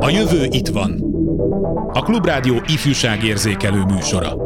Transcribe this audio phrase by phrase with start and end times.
[0.00, 0.90] A jövő itt van.
[1.92, 4.36] A Klubrádió ifjúságérzékelő műsora.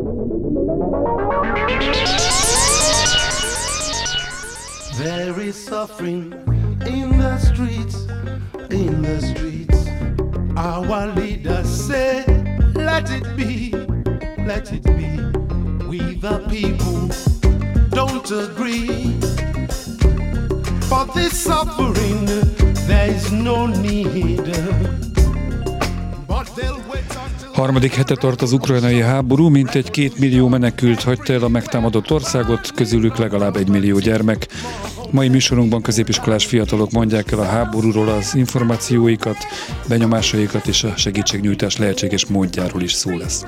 [4.98, 6.34] There is suffering
[6.86, 7.94] in the streets,
[8.71, 9.76] in the streets.
[10.56, 12.24] Our leaders say,
[12.74, 13.71] let it be,
[14.46, 15.21] let it be.
[15.88, 17.09] We the people
[17.91, 19.35] don't agree.
[20.88, 22.24] For this suffering,
[22.87, 24.56] there no need.
[27.52, 32.70] Harmadik hete tart az ukrajnai háború, mintegy két millió menekült hagyta el a megtámadott országot,
[32.75, 34.47] közülük legalább egy millió gyermek.
[35.11, 39.37] Mai műsorunkban középiskolás fiatalok mondják el a háborúról az információikat,
[39.89, 43.45] benyomásaikat és a segítségnyújtás lehetséges módjáról is szó lesz.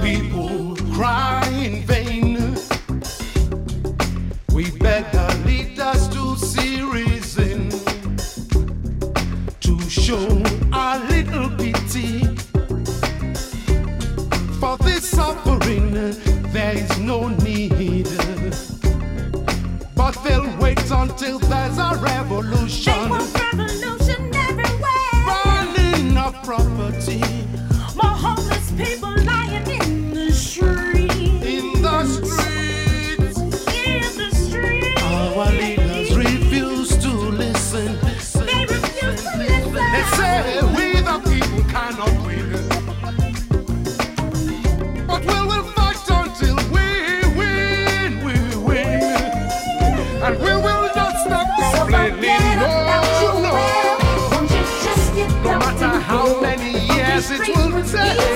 [0.00, 2.56] People cry in vain.
[4.52, 7.68] We beg the leaders to see reason,
[9.60, 10.26] to show
[10.72, 12.24] a little pity.
[14.58, 15.92] For this suffering,
[16.52, 18.08] there is no need.
[19.94, 22.21] But they'll wait until there's a They
[57.94, 58.31] it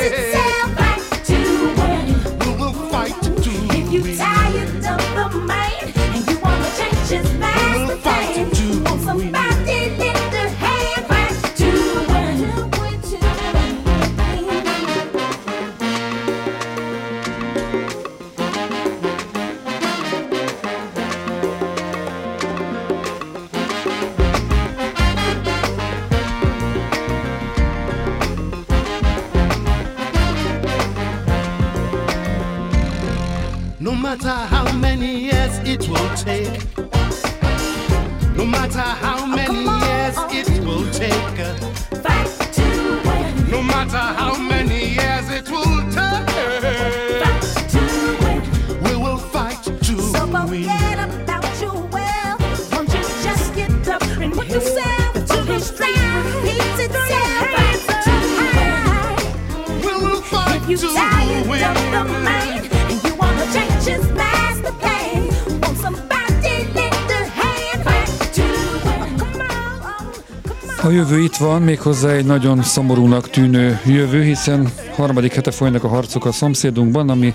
[70.83, 75.89] A jövő itt van, méghozzá egy nagyon szomorúnak tűnő jövő, hiszen harmadik hete folynak a
[75.89, 77.35] harcok a szomszédunkban, ami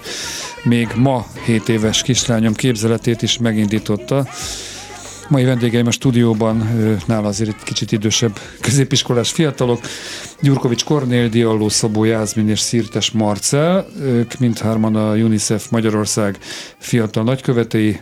[0.63, 4.27] még ma 7 éves kislányom képzeletét is megindította.
[5.31, 6.57] Mai vendégeim a stúdióban,
[7.05, 9.79] nála azért egy kicsit idősebb középiskolás fiatalok,
[10.41, 16.37] Gyurkovics Kornél, Dialló Szabó Jászmin és Szirtes Marcel, ők mindhárman a UNICEF Magyarország
[16.77, 17.99] fiatal nagykövetei.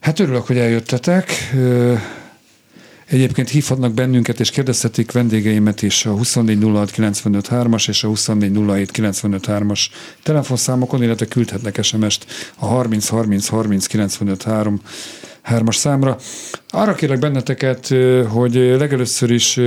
[0.00, 1.32] Hát örülök, hogy eljöttetek.
[3.06, 9.80] Egyébként hívhatnak bennünket és kérdezhetik vendégeimet is a 2406953-as és a 2407953-as
[10.22, 12.26] telefonszámokon, illetve küldhetnek SMS-t
[12.56, 13.08] a 30
[15.44, 16.16] 30 30 953 as számra.
[16.70, 17.86] Arra kérlek benneteket,
[18.28, 19.60] hogy legelőször is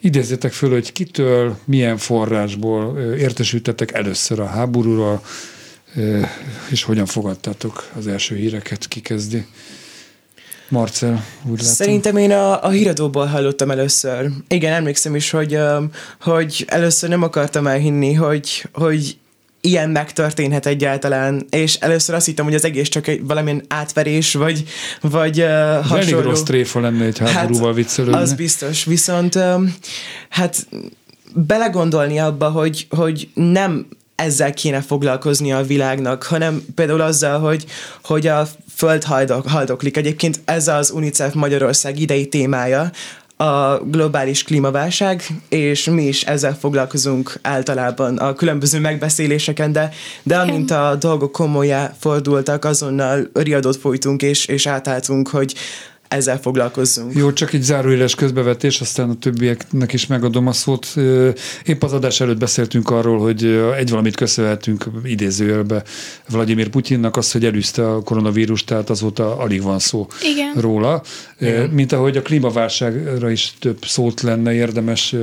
[0.00, 5.22] idézzétek föl, hogy kitől, milyen forrásból értesültetek először a háborúról,
[6.70, 9.46] és hogyan fogadtátok az első híreket, kikezdi.
[10.68, 11.74] Marcel, úgy látom.
[11.74, 14.30] Szerintem én a, a híradóból hallottam először.
[14.48, 15.58] Igen, emlékszem is, hogy,
[16.20, 19.16] hogy először nem akartam elhinni, hogy, hogy
[19.64, 24.64] ilyen megtörténhet egyáltalán, és először azt hittem, hogy az egész csak egy valamilyen átverés, vagy,
[25.00, 26.20] vagy uh, Ez elég hasonló.
[26.20, 28.20] rossz tréfa lenne egy háborúval hát, viccelődni.
[28.20, 29.74] Az biztos, viszont um,
[30.28, 30.66] hát
[31.34, 37.64] belegondolni abba, hogy, hogy nem ezzel kéne foglalkozni a világnak, hanem például azzal, hogy,
[38.02, 39.96] hogy a föld haldok, haldoklik.
[39.96, 42.90] Egyébként ez az UNICEF Magyarország idei témája,
[43.36, 49.90] a globális klímaválság, és mi is ezzel foglalkozunk általában a különböző megbeszéléseken, de,
[50.22, 55.54] de amint a dolgok komolyá fordultak, azonnal riadót folytunk, és, és átálltunk, hogy
[56.14, 57.14] ezzel foglalkozzunk.
[57.14, 60.94] Jó, csak egy záróéles közbevetés, aztán a többieknek is megadom a szót.
[61.64, 63.44] Épp az adás előtt beszéltünk arról, hogy
[63.76, 65.82] egy valamit köszönhetünk idézőjelbe
[66.28, 70.52] Vladimir Putyinnak, az, hogy elűzte a koronavírust, tehát azóta alig van szó Igen.
[70.54, 71.02] róla.
[71.38, 75.14] Ö, Mint ahogy a klímaválságra is több szót lenne érdemes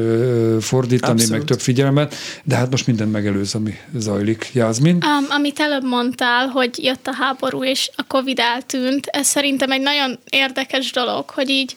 [0.59, 1.31] fordítani, Abszolút.
[1.31, 4.49] meg több figyelmet, de hát most minden megelőz, ami zajlik.
[4.53, 4.95] Jászmin?
[4.95, 9.81] Um, amit előbb mondtál, hogy jött a háború és a Covid eltűnt, ez szerintem egy
[9.81, 11.75] nagyon érdekes dolog, hogy így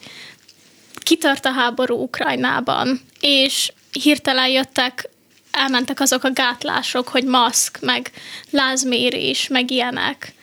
[1.03, 5.09] kitört a háború Ukrajnában, és hirtelen jöttek,
[5.51, 8.11] elmentek azok a gátlások, hogy maszk, meg
[8.49, 10.33] lázmérés, meg ilyenek.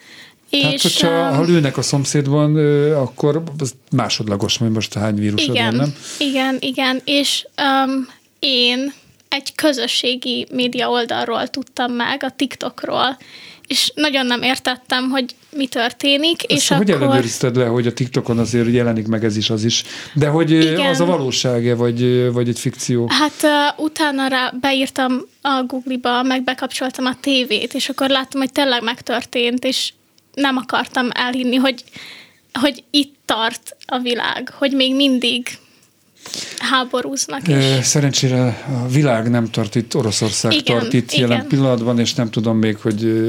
[0.59, 2.55] Tehát, és, hogyha um, ha lőnek a szomszédban,
[2.93, 5.95] akkor az másodlagos, hogy most hány vírusod igen, van, nem?
[6.17, 7.47] igen, igen, és
[7.85, 8.07] um,
[8.39, 8.93] én
[9.29, 13.17] egy közösségi média oldalról tudtam meg, a TikTokról,
[13.67, 17.03] és nagyon nem értettem, hogy mi történik, És és hogy akkor...
[17.03, 19.83] ellenőrizted le, hogy a TikTokon azért jelenik meg ez is, az is.
[20.13, 20.89] De hogy Igen.
[20.89, 23.07] az a valóság-e, vagy, vagy egy fikció?
[23.09, 28.51] Hát uh, utána rá beírtam a Google-ba, meg bekapcsoltam a tévét, és akkor láttam, hogy
[28.51, 29.93] tényleg megtörtént, és
[30.33, 31.83] nem akartam elhinni, hogy,
[32.53, 35.47] hogy itt tart a világ, hogy még mindig
[36.57, 37.47] háborúznak.
[37.47, 41.29] Ö, Szerencsére a világ nem tart itt, Oroszország Igen, tart itt igen.
[41.29, 43.23] jelen pillanatban, és nem tudom még, hogy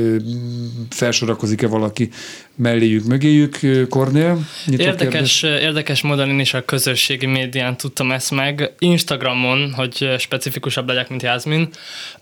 [0.90, 2.10] felsorakozik-e valaki
[2.56, 3.88] melléjük, mögéjük.
[3.88, 4.38] Kornél?
[4.66, 5.62] Érdekes, kérdés.
[5.62, 11.22] érdekes módon én is a közösségi médián tudtam ezt meg, Instagramon, hogy specifikusabb legyek, mint
[11.22, 11.68] Jászmin.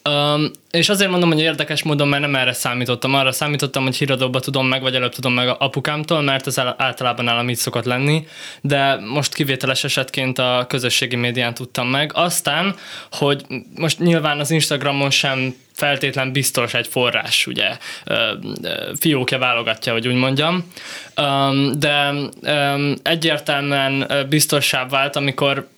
[0.09, 3.15] Um, és azért mondom, hogy érdekes módon, mert nem erre számítottam.
[3.15, 7.25] Arra számítottam, hogy híradóba tudom meg, vagy előbb tudom meg a apukámtól, mert ez általában
[7.25, 8.27] nálam így szokott lenni,
[8.61, 12.11] de most kivételes esetként a közösségi médián tudtam meg.
[12.15, 12.75] Aztán,
[13.11, 13.45] hogy
[13.77, 17.77] most nyilván az Instagramon sem feltétlen biztos egy forrás, ugye,
[18.99, 20.73] fiókja válogatja, hogy úgy mondjam,
[21.73, 22.13] de
[23.03, 25.69] egyértelműen ö, biztossá vált, amikor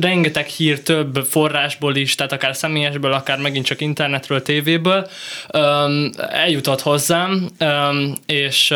[0.00, 5.08] rengeteg hír több forrásból is, tehát akár személyesből, akár megint csak internetről, tévéből
[6.16, 7.48] eljutott hozzám,
[8.26, 8.74] és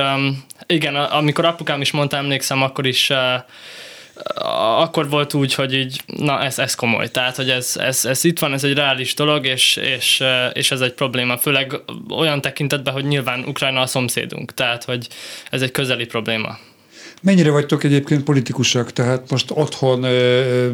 [0.67, 3.13] igen, amikor apukám is mondta, emlékszem, akkor is
[4.79, 8.39] akkor volt úgy, hogy így, na ez, ez komoly, tehát hogy ez, ez, ez itt
[8.39, 11.81] van, ez egy reális dolog, és, és, és ez egy probléma, főleg
[12.11, 15.09] olyan tekintetben, hogy nyilván Ukrajna a szomszédunk, tehát hogy
[15.51, 16.59] ez egy közeli probléma.
[17.23, 18.93] Mennyire vagytok egyébként politikusak?
[18.93, 20.01] Tehát most otthon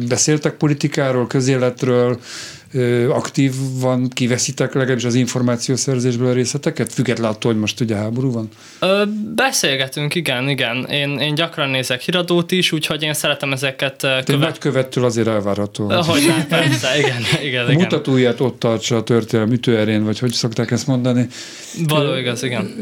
[0.07, 2.19] beszéltek politikáról, közéletről,
[3.09, 8.49] aktívan kiveszitek legalábbis az információszerzésből a részleteket, független attól, hogy most ugye háború van?
[8.79, 9.03] Ö,
[9.35, 10.85] beszélgetünk, igen, igen.
[10.85, 14.39] Én, én gyakran nézek híradót is, úgyhogy én szeretem ezeket követ...
[14.39, 15.87] nagykövettől azért elvárható.
[15.87, 17.81] hogy Hogy nem, persze, igen, igen, igen.
[17.81, 21.27] mutatóját ott tartsa a történelem ütőerén, vagy hogy szokták ezt mondani.
[21.87, 22.75] Való igaz, igen.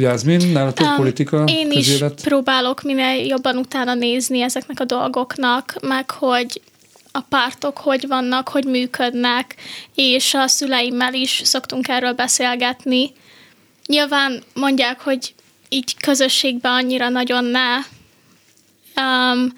[0.00, 2.20] Jászmin, nálatok Um, politika, Én is közélet?
[2.22, 6.60] próbálok minél jobban utána nézni ezeknek a dolgoknak, meg hogy
[7.12, 9.54] a pártok hogy vannak, hogy működnek,
[9.94, 13.12] és a szüleimmel is szoktunk erről beszélgetni.
[13.86, 15.34] Nyilván mondják, hogy
[15.68, 17.76] így közösségben annyira nagyon ne,
[18.96, 19.52] um,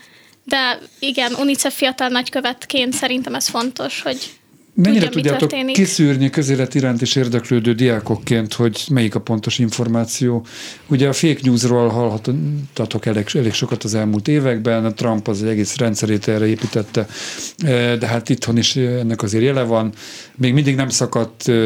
[0.45, 4.33] de igen, UNICEF fiatal nagykövetként szerintem ez fontos, hogy
[4.77, 5.75] Mennyire tudja, tudjátok történik.
[5.75, 10.47] kiszűrni közélet iránt is érdeklődő diákokként, hogy melyik a pontos információ?
[10.87, 15.77] Ugye a fake newsról hallhattatok elég, elég sokat az elmúlt években, a Trump az egész
[15.77, 17.07] rendszerét erre építette,
[17.59, 19.93] eh, de hát itthon is ennek azért jele van.
[20.35, 21.57] Még mindig nem szakadt, eh,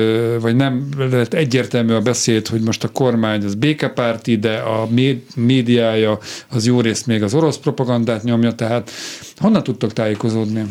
[0.40, 5.36] vagy nem lett egyértelmű a beszéd, hogy most a kormány az békepárti, de a mé-
[5.36, 8.90] médiája az jó részt még az orosz propagandát nyomja, tehát
[9.36, 10.64] honnan tudtok tájékozódni?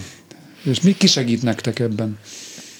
[0.69, 2.17] És mi kisegít nektek ebben?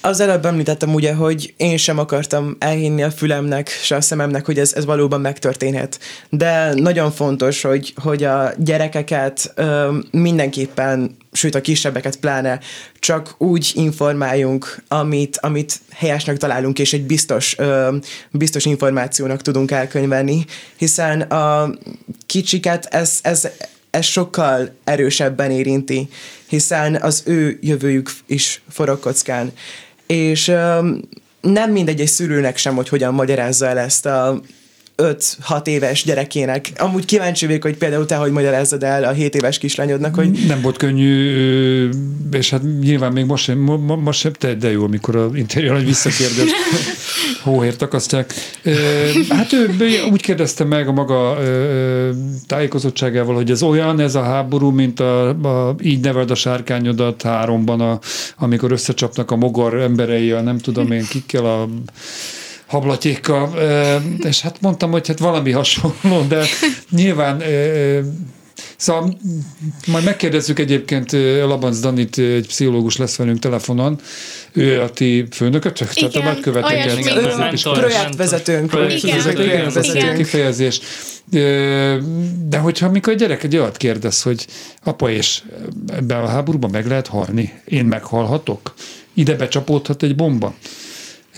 [0.00, 4.58] Az előbb említettem ugye, hogy én sem akartam elhinni a fülemnek, se a szememnek, hogy
[4.58, 5.98] ez, ez valóban megtörténhet.
[6.30, 12.60] De nagyon fontos, hogy, hogy a gyerekeket ö, mindenképpen, sőt a kisebbeket pláne,
[12.98, 17.96] csak úgy informáljunk, amit, amit helyesnek találunk, és egy biztos, ö,
[18.30, 20.44] biztos információnak tudunk elkönyvelni,
[20.76, 21.74] hiszen a
[22.26, 23.48] kicsiket ez, ez,
[23.90, 26.08] ez sokkal erősebben érinti,
[26.48, 29.52] hiszen az ő jövőjük is forog kockán.
[30.06, 31.00] És öm,
[31.40, 34.40] nem mindegy egy szülőnek sem, hogy hogyan magyarázza el ezt a
[35.02, 36.72] 5-6 éves gyerekének.
[36.76, 40.60] Amúgy kíváncsi vagyok, hogy például te hogy magyarázzad el a 7 éves kislányodnak, hogy Nem
[40.60, 41.88] volt könnyű,
[42.32, 45.30] és hát nyilván még most sem, mo- mo- most sem te, de jó, amikor a
[45.34, 46.48] interjú egy visszakérdez,
[47.42, 48.32] hóért akasztják.
[49.28, 49.68] Hát ő
[50.10, 51.38] úgy kérdezte meg a maga
[52.46, 57.80] tájékozottságával, hogy ez olyan, ez a háború, mint a, a így neveld a sárkányodat háromban,
[57.80, 57.98] a,
[58.36, 61.68] amikor összecsapnak a mogor emberei, a nem tudom én kikkel a
[62.68, 63.54] hablatyékkal,
[64.22, 66.44] és hát mondtam, hogy hát valami hasonló, de
[66.90, 67.42] nyilván
[68.76, 69.18] Szóval
[69.86, 74.00] majd megkérdezzük egyébként Labanc Danit, egy pszichológus lesz velünk telefonon.
[74.52, 75.88] Ő a ti főnökötök?
[75.92, 76.94] Tehát a Igen, nagyköveteket.
[77.24, 78.70] középiskolai- Projektvezetőnk.
[78.70, 80.16] Projektvezető, Igen, igen, igen.
[80.16, 80.80] kifejezés.
[82.48, 84.46] De hogyha amikor a gyerek egy olyat kérdez, hogy
[84.84, 85.42] apa és
[85.86, 88.74] ebben a háborúban meg lehet halni, én meghalhatok,
[89.14, 90.54] ide becsapódhat egy bomba.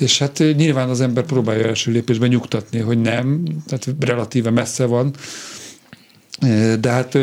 [0.01, 5.15] És hát nyilván az ember próbálja első lépésben nyugtatni, hogy nem, tehát relatíve messze van.
[6.81, 7.19] De hát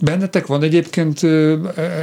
[0.00, 1.56] bennetek van egyébként ö,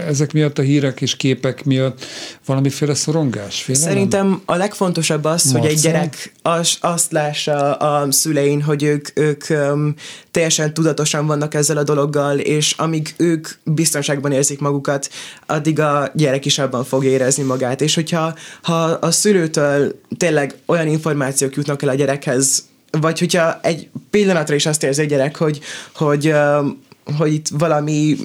[0.08, 2.06] ezek miatt a hírek és képek miatt
[2.46, 3.62] valamiféle szorongás?
[3.62, 3.90] Félelem?
[3.90, 5.92] Szerintem a legfontosabb az, hogy egy Marcel?
[5.92, 9.94] gyerek az, azt lássa a szülein, hogy ők, ők um,
[10.32, 15.10] teljesen tudatosan vannak ezzel a dologgal, és amíg ők biztonságban érzik magukat,
[15.46, 17.82] addig a gyerek is abban fog érezni magát.
[17.82, 23.90] És hogyha ha a szülőtől tényleg olyan információk jutnak el a gyerekhez, vagy hogyha egy
[24.10, 25.60] pillanatra is azt érzi a gyerek, hogy,
[25.94, 26.86] hogy, um,
[27.18, 28.18] hogy itt valami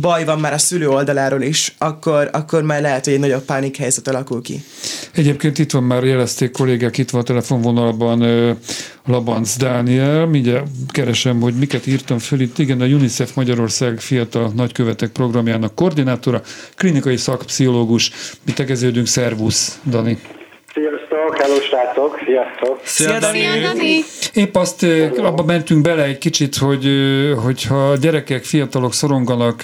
[0.00, 3.76] baj van már a szülő oldaláról is, akkor, akkor már lehet, hogy egy nagyobb pánik
[3.76, 4.62] helyzet alakul ki.
[5.12, 8.56] Egyébként itt van már, jelezték kollégák, itt van a telefonvonalban
[9.06, 12.58] Labanc Dániel, mindjárt keresem, hogy miket írtam föl itt.
[12.58, 16.42] Igen, a UNICEF Magyarország Fiatal Nagykövetek programjának koordinátora,
[16.76, 18.10] klinikai szakpszichológus.
[18.44, 20.18] Mi tegeződünk, szervusz, Dani.
[21.24, 22.80] Sziasztok, hello srácok, sziasztok.
[22.84, 23.38] Szia, Dani!
[23.38, 24.00] Szia, Dani!
[24.32, 26.86] Épp azt abba mentünk bele egy kicsit, hogy
[27.42, 29.62] hogyha gyerekek, fiatalok szoronganak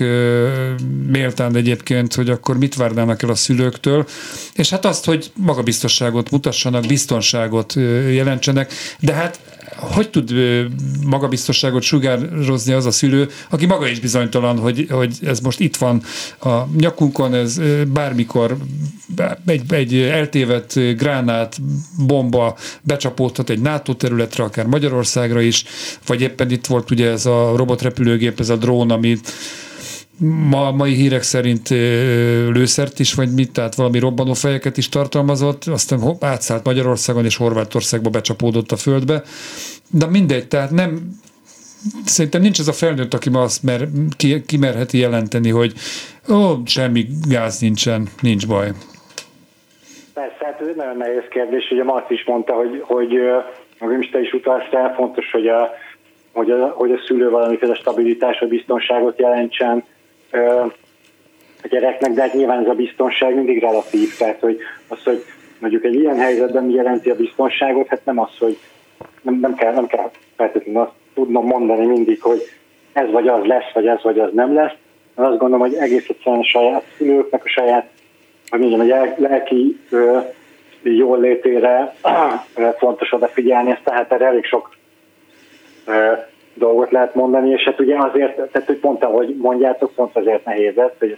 [1.10, 4.06] méltán egyébként, hogy akkor mit várnának el a szülőktől,
[4.54, 7.74] és hát azt, hogy magabiztosságot mutassanak, biztonságot
[8.10, 9.38] jelentsenek, de hát
[9.80, 10.32] hogy tud
[11.04, 16.02] magabiztosságot sugározni az a szülő, aki maga is bizonytalan, hogy, hogy ez most itt van
[16.40, 17.60] a nyakunkon, ez
[17.92, 18.56] bármikor
[19.46, 21.56] egy, egy eltévedt gránát,
[22.06, 25.64] bomba becsapódhat egy NATO területre, akár Magyarországra is,
[26.06, 29.32] vagy éppen itt volt ugye ez a robotrepülőgép, ez a drón, amit
[30.50, 31.68] ma, mai hírek szerint
[32.48, 38.10] lőszert is, vagy mit, tehát valami robbanófejeket is tartalmazott, aztán hopp, átszállt Magyarországon és Horvátországba
[38.10, 39.22] becsapódott a földbe.
[39.90, 40.98] De mindegy, tehát nem,
[42.04, 43.80] szerintem nincs ez a felnőtt, aki ma azt mer,
[44.16, 45.72] ki, kimerheti jelenteni, hogy
[46.32, 48.68] ó, semmi gáz nincsen, nincs baj.
[50.14, 51.70] Persze, hát ez egy nagyon nehéz kérdés.
[51.70, 53.12] Ugye Marci is mondta, hogy, hogy
[53.78, 55.70] meg is te is utalsz rá, fontos, hogy a,
[56.32, 59.84] hogy a, hogy a szülő valamiféle stabilitás, vagy biztonságot jelentsen
[61.62, 64.16] a gyereknek, de hát nyilván ez a biztonság mindig relatív.
[64.18, 64.58] Tehát, hogy
[64.88, 65.24] az, hogy
[65.58, 68.58] mondjuk egy ilyen helyzetben mi jelenti a biztonságot, hát nem az, hogy
[69.22, 72.42] nem, nem kell, nem kell feltétlenül azt tudnom mondani mindig, hogy
[72.92, 74.74] ez vagy az lesz, vagy ez vagy az nem lesz.
[75.18, 77.88] Én azt gondolom, hogy egész egyszerűen a saját szülőknek, a saját
[78.50, 80.18] hogy mondjam, egy el- lelki ö,
[80.82, 81.94] jól létére
[82.78, 84.76] fontos odafigyelni, ezt tehát erre elég sok
[85.86, 86.12] ö,
[86.60, 90.78] dolgot lehet mondani, és hát ugye azért, tehát hogy pont ahogy mondjátok, pont azért nehéz
[90.78, 91.16] ez, hogy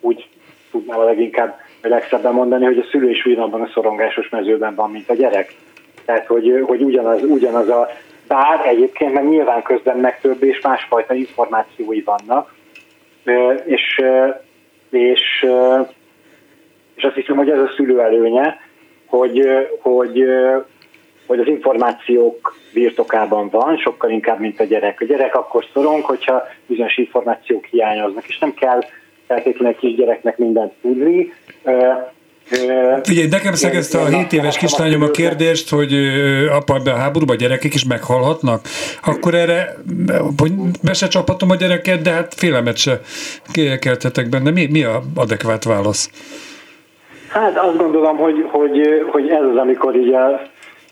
[0.00, 0.28] úgy
[0.70, 5.10] tudnám a leginkább legszebben mondani, hogy a szülő is ugyanabban a szorongásos mezőben van, mint
[5.10, 5.54] a gyerek.
[6.04, 7.88] Tehát, hogy, hogy ugyanaz, ugyanaz a
[8.28, 12.54] bár egyébként meg nyilván közben meg több és másfajta információi vannak,
[13.64, 14.02] és,
[14.90, 15.46] és,
[16.94, 18.60] és azt hiszem, hogy ez a szülő előnye,
[19.06, 19.48] hogy,
[19.80, 20.24] hogy,
[21.30, 25.00] hogy az információk birtokában van, sokkal inkább, mint a gyerek.
[25.00, 28.80] A gyerek akkor szorong, hogyha bizonyos információk hiányoznak, és nem kell
[29.26, 31.32] feltétlenül kisgyereknek mindent tudni.
[33.02, 35.92] Figyelj, nekem szegezte a én 7 éves kislányom a kérdést, hogy
[36.52, 38.60] apa, ebben a háborúban a gyerekek is meghalhatnak,
[39.04, 39.74] akkor erre,
[40.38, 43.00] hogy be se csaphatom a gyereket, de hát félelmet se
[43.80, 44.50] kelthetek benne.
[44.50, 46.10] Mi, mi a adekvát válasz?
[47.28, 50.40] Hát azt gondolom, hogy, hogy, hogy ez az, amikor így a,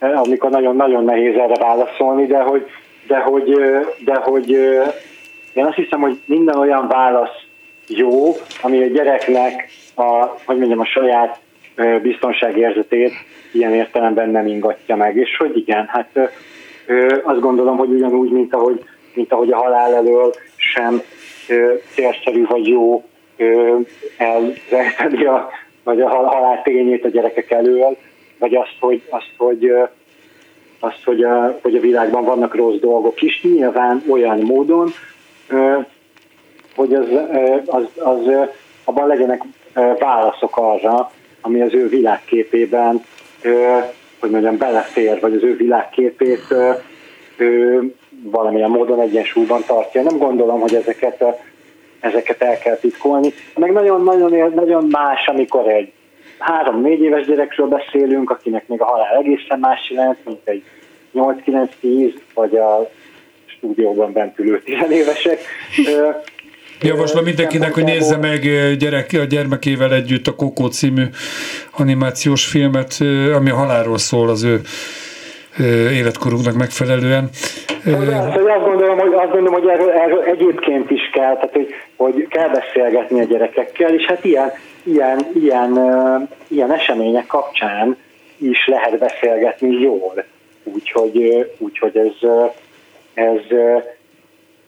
[0.00, 2.66] amikor nagyon-nagyon nehéz erre válaszolni, de hogy,
[3.06, 3.58] de hogy,
[4.04, 4.50] de hogy
[5.52, 7.36] én azt hiszem, hogy minden olyan válasz
[7.86, 11.38] jó, ami a gyereknek a, hogy mondjam, a saját
[12.02, 13.12] biztonságérzetét
[13.52, 15.16] ilyen értelemben nem ingatja meg.
[15.16, 16.30] És hogy igen, hát
[17.22, 21.02] azt gondolom, hogy ugyanúgy, mint ahogy, mint ahogy a halál elől sem
[21.94, 23.04] célszerű vagy jó
[24.16, 25.50] elrejteni a,
[25.84, 27.96] vagy a hal- halál tényét a gyerekek elől,
[28.38, 29.72] vagy azt, hogy, azt, hogy,
[30.80, 34.88] azt, hogy, a, hogy a világban vannak rossz dolgok is, nyilván olyan módon,
[36.76, 37.06] hogy az,
[37.66, 38.30] az, az
[38.84, 39.42] abban legyenek
[39.98, 43.04] válaszok arra, ami az ő világképében,
[44.20, 46.54] hogy mondjam, belefér, vagy az ő világképét
[48.22, 50.02] valamilyen módon egyensúlyban tartja.
[50.02, 51.24] Nem gondolom, hogy ezeket,
[52.00, 53.32] ezeket el kell titkolni.
[53.54, 55.92] Meg nagyon-nagyon nagyon más, amikor egy
[56.38, 60.62] három-négy éves gyerekről beszélünk, akinek még a halál egészen más jelent, mint egy
[61.14, 62.90] 8-9-10, vagy a
[63.46, 65.40] stúdióban bent ülő tizenévesek.
[65.86, 66.08] Ö,
[66.80, 68.40] Javaslom mindenkinek, hogy nézze meg
[68.78, 71.04] gyerek, a gyermekével együtt a Kokó című
[71.70, 72.96] animációs filmet,
[73.34, 74.60] ami a halálról szól az ő
[75.58, 77.28] ö, életkorunknak megfelelően.
[77.84, 81.74] Ö, Hogy azt, gondolom, hogy, azt gondolom, hogy erről, erről egyébként is kell, tehát hogy,
[81.96, 85.78] hogy kell beszélgetni a gyerekekkel, és hát ilyen, ilyen, ilyen,
[86.48, 87.96] ilyen események kapcsán
[88.36, 90.24] is lehet beszélgetni jól.
[90.64, 92.30] Úgyhogy, úgyhogy ez,
[93.14, 93.58] ez,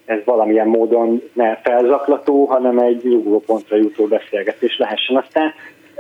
[0.05, 5.17] ez valamilyen módon ne felzaklató, hanem egy nyugvópontra jutó beszélgetés lehessen.
[5.17, 5.55] Aztán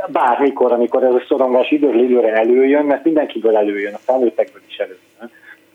[0.08, 5.30] bármikor, amikor ez a szorongás időről időre előjön, mert mindenkiből előjön, a felnőttekből is előjön,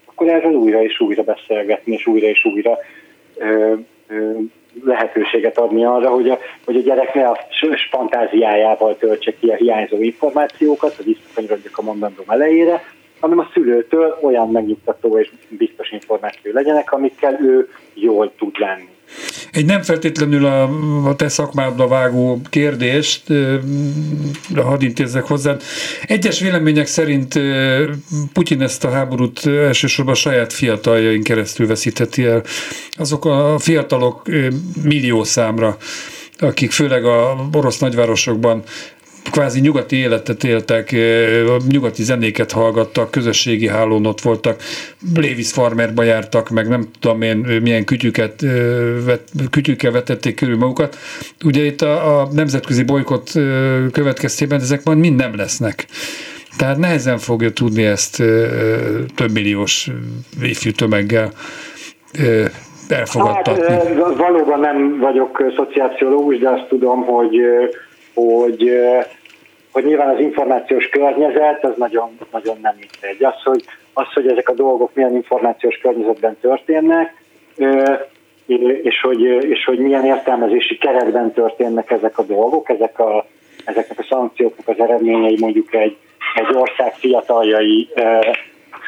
[0.05, 2.77] akkor erről újra és újra beszélgetni, és újra és újra
[3.37, 3.73] ö,
[4.07, 4.31] ö,
[4.83, 7.39] lehetőséget adni arra, hogy a, hogy a gyerek ne a
[7.89, 12.83] fantáziájával töltse ki a hiányzó információkat, hogy visszakanyarodjak a mondandóm elejére,
[13.19, 18.94] hanem a szülőtől olyan megnyugtató és biztos információ legyenek, amikkel ő jól tud lenni.
[19.51, 20.63] Egy nem feltétlenül a,
[21.07, 23.23] a te szakmádba vágó kérdést,
[24.55, 25.63] hadd intézzek hozzád.
[26.07, 27.39] Egyes vélemények szerint
[28.33, 32.43] Putyin ezt a háborút elsősorban a saját fiataljain keresztül veszítheti el.
[32.91, 34.21] Azok a fiatalok
[34.83, 35.77] millió számra,
[36.39, 38.63] akik főleg a orosz nagyvárosokban
[39.31, 40.95] kvázi nyugati életet éltek,
[41.67, 44.61] nyugati zenéket hallgattak, közösségi hálón ott voltak,
[45.15, 48.43] Lévis farmerba jártak, meg nem tudom én milyen kütyüket,
[49.51, 50.97] kütyükkel vetették körül magukat.
[51.45, 55.85] Ugye itt a, a nemzetközi bolykott ö, következtében ezek majd mind nem lesznek.
[56.57, 58.15] Tehát nehezen fogja tudni ezt
[59.15, 59.89] több milliós
[60.41, 61.31] ifjú tömeggel
[62.89, 63.61] Hát elfogadtatni.
[63.63, 67.35] ö, valóban nem vagyok ö, szociálpszichológus, de azt tudom, hogy,
[68.15, 68.71] hogy,
[69.71, 73.23] hogy nyilván az információs környezet az nagyon, nagyon nem mindegy.
[73.23, 77.23] Az hogy, az, hogy ezek a dolgok milyen információs környezetben történnek,
[78.83, 83.25] és hogy, és hogy milyen értelmezési keretben történnek ezek a dolgok, ezek a,
[83.65, 85.95] ezeknek a szankcióknak az eredményei mondjuk egy,
[86.35, 87.89] egy ország fiataljai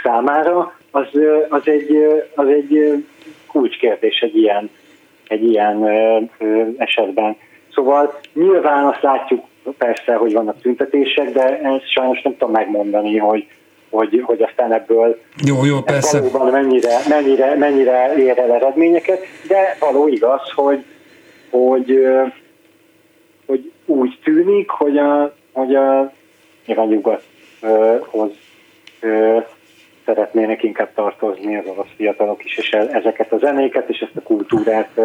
[0.03, 1.07] számára, az,
[1.49, 1.97] az, egy,
[2.35, 3.03] az egy
[3.47, 4.69] kulcskérdés egy ilyen,
[5.27, 5.89] egy ilyen
[6.77, 7.37] esetben.
[7.77, 9.45] Szóval nyilván azt látjuk
[9.77, 13.47] persze, hogy vannak tüntetések, de ezt sajnos nem tudom megmondani, hogy,
[13.89, 16.19] hogy, hogy aztán ebből Jó, jó, persze.
[16.19, 20.83] valóban mennyire, mennyire, mennyire ér el eredményeket, de való igaz, hogy,
[21.49, 21.99] hogy,
[23.45, 26.11] hogy úgy tűnik, hogy a, hogy a
[26.65, 28.31] nyilván nyugathoz
[30.05, 34.21] szeretnének inkább tartozni az orosz fiatalok is, és e- ezeket a zenéket és ezt a
[34.21, 34.99] kultúrát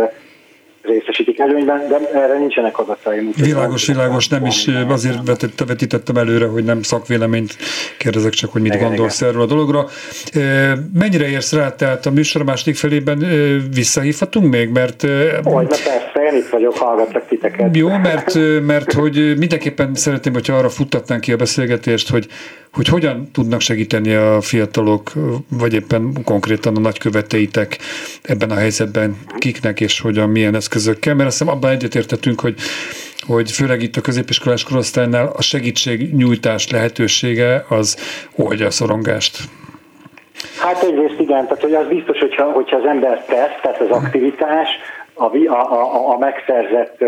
[0.82, 3.30] részesítik előnyben, de erre nincsenek adataim.
[3.36, 7.56] Világos, világos, nem is ö, azért vetett, vetítettem előre, hogy nem szakvéleményt
[7.98, 9.86] kérdezek csak, hogy mit Igen, gondolsz erről a dologra.
[10.34, 16.11] Ö, Mennyire érsz rá, tehát a műsor második felében ö, visszahívhatunk még, mert na persze,
[16.32, 17.76] én itt vagyok, hallgatlak titeket.
[17.76, 22.26] jó, mert, mert hogy mindenképpen szeretném, hogyha arra futtatnánk ki a beszélgetést, hogy,
[22.72, 25.12] hogy hogyan tudnak segíteni a fiatalok,
[25.58, 27.78] vagy éppen konkrétan a nagyköveteitek
[28.22, 32.54] ebben a helyzetben, kiknek és hogyan, milyen eszközökkel, mert azt hiszem abban egyetértettünk, hogy
[33.26, 37.96] hogy főleg itt a középiskolás korosztálynál a segítségnyújtás lehetősége az
[38.36, 39.38] oldja a szorongást.
[40.58, 44.68] Hát egyrészt igen, tehát hogy az biztos, hogyha, hogyha az ember tesz, tehát az aktivitás,
[45.22, 47.04] a, a, a, megszerzett,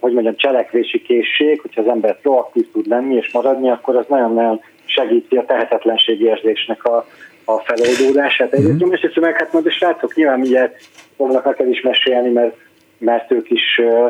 [0.00, 4.60] hogy mondjam, cselekvési készség, hogyha az ember proaktív tud lenni és maradni, akkor az nagyon-nagyon
[4.84, 7.06] segíti a tehetetlenség érzésnek a,
[7.44, 8.52] a feloldódását.
[8.52, 10.76] Egyrészt, másrészt meg hát majd a srácok nyilván mindjárt
[11.16, 12.56] fognak neked is mesélni, mert,
[12.98, 14.06] mert ők is ö,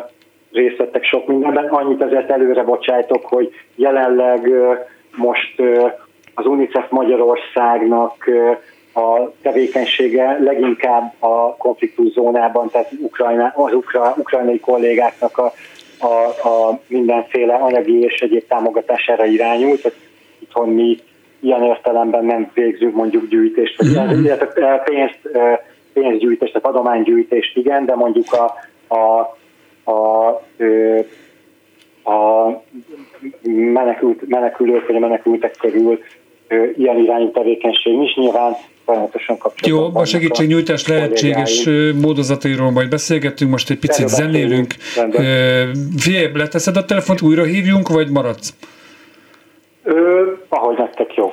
[0.53, 1.65] részt vettek sok mindenben.
[1.65, 4.51] Annyit azért előre bocsájtok, hogy jelenleg
[5.17, 5.63] most
[6.35, 8.31] az UNICEF Magyarországnak
[8.95, 15.53] a tevékenysége leginkább a konfliktuszónában, tehát Ukrajna, az ukra, ukrajnai kollégáknak a,
[15.99, 19.83] a, a mindenféle anyagi és egyéb támogatására irányult.
[19.83, 19.99] Tehát
[20.39, 20.99] itthon mi
[21.41, 25.19] ilyen értelemben nem végzünk mondjuk gyűjtést, vagy illetve pénzt,
[25.93, 28.55] pénzgyűjtést, tehát adománygyűjtést igen, de mondjuk a,
[28.95, 29.37] a,
[29.91, 30.27] a,
[32.11, 32.63] a
[33.73, 35.99] menekült, menekülők vagy a menekültek körül
[36.77, 38.53] ilyen irányú tevékenység is nyilván
[38.85, 41.69] folyamatosan kapcsolatban Jó, a segítségnyújtás lehetséges
[42.01, 44.75] módozatairól majd beszélgetünk, most egy picit zenélünk.
[44.97, 45.25] rendben.
[45.25, 48.55] Ö, Figyelj, leteszed a telefont, újra hívjunk, vagy maradsz?
[49.83, 51.33] Ö, ahogy nektek jó.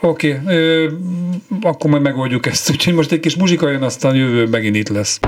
[0.00, 0.88] Oké, okay,
[1.62, 2.70] akkor majd megoldjuk ezt.
[2.70, 5.20] Úgyhogy most egy kis muzsika jön, aztán jövő megint itt lesz.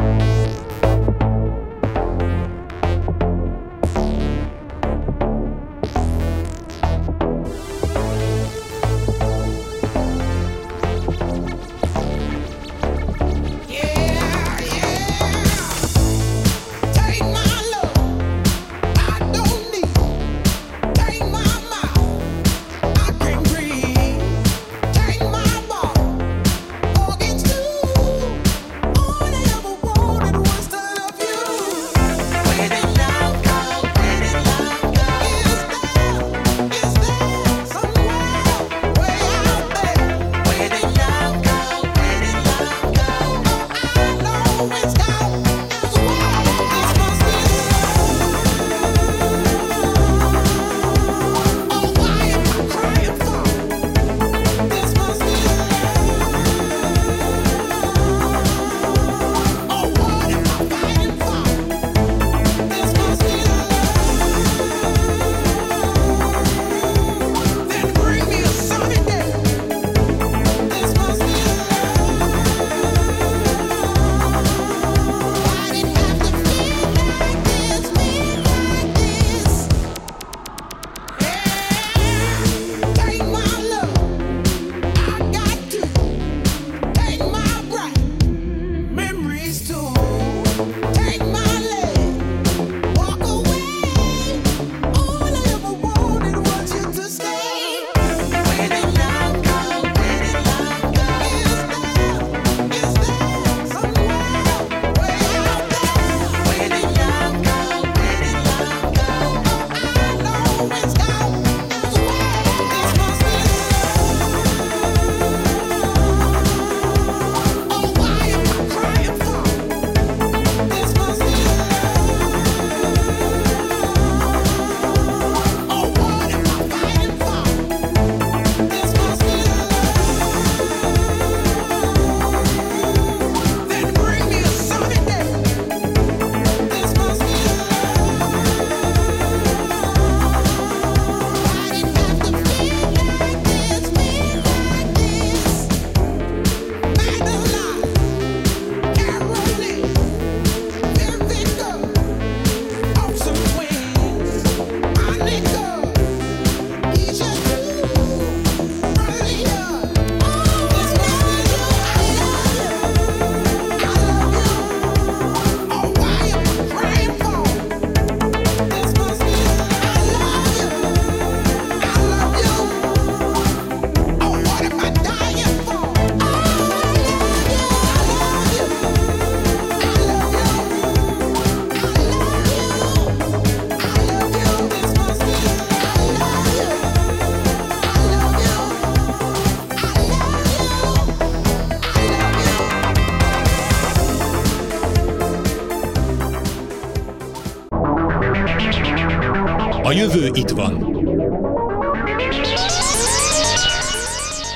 [200.36, 200.94] Itt van.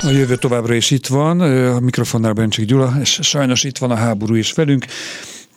[0.02, 3.94] A jövő továbbra is itt van, a mikrofonnál Bencsik Gyula, és sajnos itt van a
[3.94, 4.84] háború is velünk,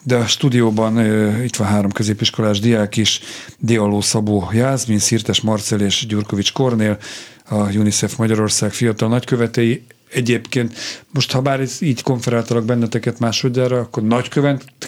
[0.04, 1.06] de a stúdióban
[1.44, 3.20] itt van három középiskolás diák is,
[3.60, 6.98] Dialó Szabó Jászmin, Szirtes Marcel és Gyurkovics Kornél,
[7.50, 9.84] a UNICEF Magyarország fiatal nagykövetei.
[10.14, 10.74] Egyébként
[11.12, 14.04] most, ha bár így konferáltalak benneteket másodjára, akkor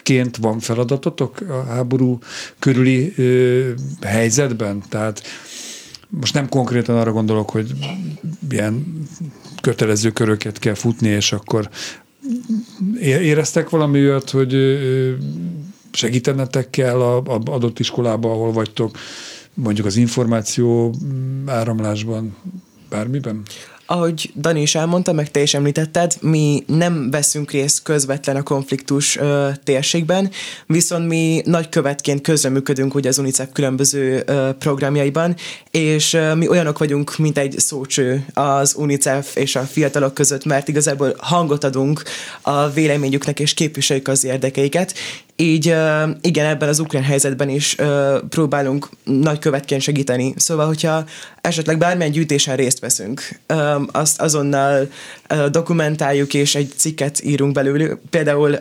[0.06, 2.20] nagykövetként van feladatotok a háború
[2.60, 4.84] körüli ö, helyzetben?
[4.89, 5.22] Tehát
[6.10, 7.74] most nem konkrétan arra gondolok, hogy
[8.50, 9.04] ilyen
[9.62, 11.70] kötelező köröket kell futni, és akkor
[13.00, 14.56] éreztek valami olyat, hogy
[15.91, 18.98] segítenetek kell a, a adott iskolába, ahol vagytok,
[19.54, 20.96] mondjuk az információ
[21.46, 22.36] áramlásban,
[22.89, 23.41] bármiben?
[23.88, 29.17] Ahogy Dani is elmondta, meg te is említetted, mi nem veszünk részt közvetlen a konfliktus
[29.17, 30.32] ö, térségben,
[30.65, 35.36] viszont mi nagykövetként közreműködünk ugye az UNICEF különböző ö, programjaiban,
[35.71, 40.67] és ö, mi olyanok vagyunk, mint egy szócső az UNICEF és a fiatalok között, mert
[40.67, 42.04] igazából hangot adunk
[42.41, 44.93] a véleményüknek és képviseljük az érdekeiket,
[45.36, 45.65] így
[46.21, 47.76] igen, ebben az ukrán helyzetben is
[48.30, 50.34] próbálunk nagykövetként segíteni.
[50.38, 51.06] Szóval, hogyha
[51.41, 53.39] esetleg bármilyen gyűjtésen részt veszünk,
[53.91, 54.89] azt azonnal
[55.52, 57.98] dokumentáljuk, és egy cikket írunk belőle.
[58.10, 58.54] Például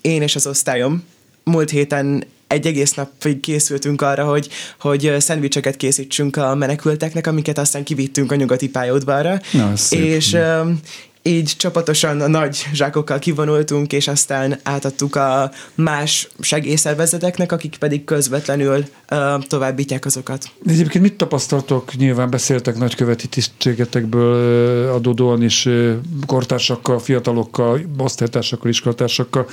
[0.00, 1.04] én és az osztályom
[1.44, 4.48] múlt héten egy egész napig készültünk arra, hogy,
[4.80, 9.40] hogy szendvicseket készítsünk a menekülteknek, amiket aztán kivittünk a nyugati pályaudvarra.
[9.52, 10.36] Na, és
[11.22, 18.84] így csapatosan a nagy zsákokkal kivonultunk, és aztán átadtuk a más segélyszervezeteknek, akik pedig közvetlenül
[19.08, 20.50] ö, továbbítják azokat.
[20.66, 21.94] Egyébként mit tapasztaltok?
[21.94, 25.68] Nyilván beszéltek nagyköveti tisztségetekből adódóan is
[26.26, 29.46] kortársakkal, fiatalokkal, osztálytársakkal, iskolatársakkal.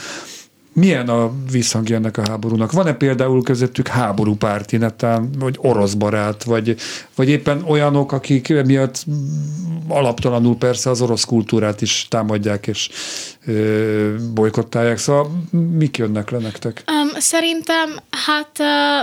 [0.75, 2.71] Milyen a visszhangja ennek a háborúnak?
[2.71, 6.75] Van-e például közöttük háborúpárti, netán, vagy orosz barát, vagy,
[7.15, 9.05] vagy éppen olyanok, akik miatt
[9.87, 12.89] alaptalanul persze az orosz kultúrát is támadják és
[13.45, 14.97] ö, bolykottálják.
[14.97, 15.43] Szóval
[15.77, 16.83] mik jönnek le nektek?
[16.91, 17.89] Um, szerintem
[18.25, 18.57] hát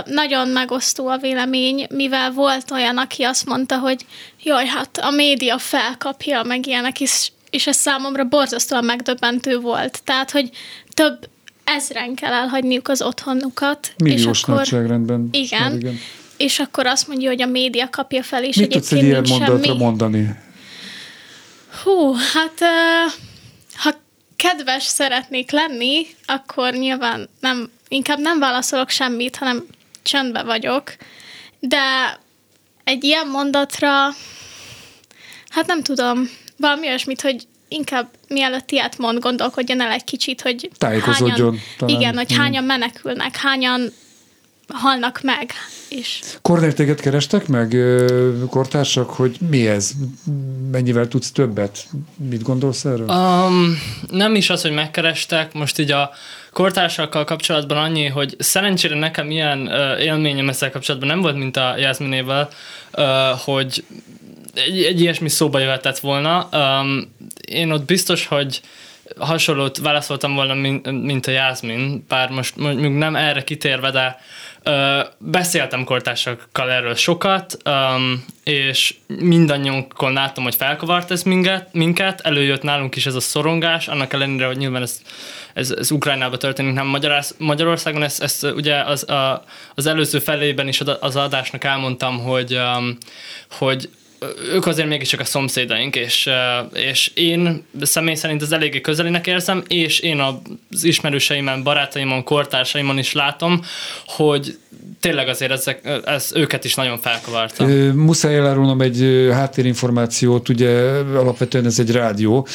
[0.05, 4.05] nagyon megosztó a vélemény, mivel volt olyan, aki azt mondta, hogy
[4.43, 10.01] jaj, hát a média felkapja, meg ilyenek is, és ez számomra borzasztóan megdöbbentő volt.
[10.03, 10.49] Tehát, hogy
[10.93, 11.31] több
[11.63, 13.93] ezren kell elhagyniuk az otthonukat.
[14.03, 15.29] Milliós és akkor, nagyságrendben.
[15.31, 15.75] Igen.
[15.75, 15.99] Igen.
[16.37, 19.39] És akkor azt mondja, hogy a média kapja fel, és Mit tudsz egy egyébként ilyen
[19.39, 19.83] mondatra semmi.
[19.83, 20.35] mondani?
[21.83, 23.13] Hú, hát uh,
[23.75, 23.93] ha
[24.35, 29.65] kedves szeretnék lenni, akkor nyilván nem, inkább nem válaszolok semmit, hanem
[30.03, 30.95] csöndbe vagyok.
[31.59, 31.79] De
[32.83, 33.89] egy ilyen mondatra,
[35.49, 40.69] hát nem tudom, valami olyasmit, hogy inkább mielőtt ilyet mond, gondolkodjon el egy kicsit, hogy
[40.77, 41.95] Tájékozódjon hányan, talán.
[41.95, 42.37] igen, hogy Mm.
[42.37, 43.91] hányan menekülnek, hányan
[44.67, 45.51] halnak meg,
[45.89, 47.75] és Kornél téged kerestek meg,
[48.49, 49.91] kortársak, hogy mi ez?
[50.71, 51.85] Mennyivel tudsz többet?
[52.29, 53.07] Mit gondolsz erről?
[53.09, 53.77] Um,
[54.09, 56.11] nem is az, hogy megkerestek, most így a
[56.51, 61.77] kortársakkal kapcsolatban annyi, hogy szerencsére nekem ilyen uh, élményem ezzel kapcsolatban nem volt, mint a
[61.77, 62.49] Jászminével,
[62.93, 63.03] uh,
[63.39, 63.83] hogy
[64.53, 66.49] egy, egy ilyesmi szóba jöhetett volna.
[66.51, 67.15] Um,
[67.47, 68.61] én ott biztos, hogy
[69.19, 70.53] hasonlót válaszoltam volna,
[70.91, 74.19] mint, a Jászmin, bár most mondjuk nem erre kitérve, de
[74.65, 82.61] uh, beszéltem kortársakkal erről sokat, um, és mindannyiunkon láttam, hogy felkavart ez minket, minket, előjött
[82.61, 85.01] nálunk is ez a szorongás, annak ellenére, hogy nyilván ez,
[85.53, 89.43] ez, ez Ukrajnában történik, nem Magyarász, Magyarországon, ezt, ezt ugye az, a,
[89.75, 92.97] az előző felében is az adásnak elmondtam, hogy, um,
[93.49, 93.89] hogy
[94.53, 96.29] ők azért mégiscsak a szomszédaink, és,
[96.73, 103.13] és én személy szerint az eléggé közelinek érzem, és én az ismerőseimen, barátaimon, kortársaimon is
[103.13, 103.61] látom,
[104.05, 104.57] hogy
[104.99, 107.65] tényleg azért ezek, ez őket is nagyon felkavarta.
[107.93, 110.69] Muszáj elárulnom egy háttérinformációt, ugye
[111.15, 112.47] alapvetően ez egy rádió,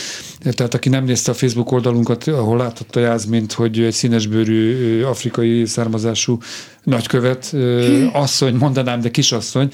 [0.51, 6.39] tehát aki nem nézte a Facebook oldalunkat, ahol láthatta Jászmint, hogy egy színesbőrű afrikai származású
[6.83, 7.55] nagykövet,
[8.13, 9.71] asszony, mondanám, de kisasszony,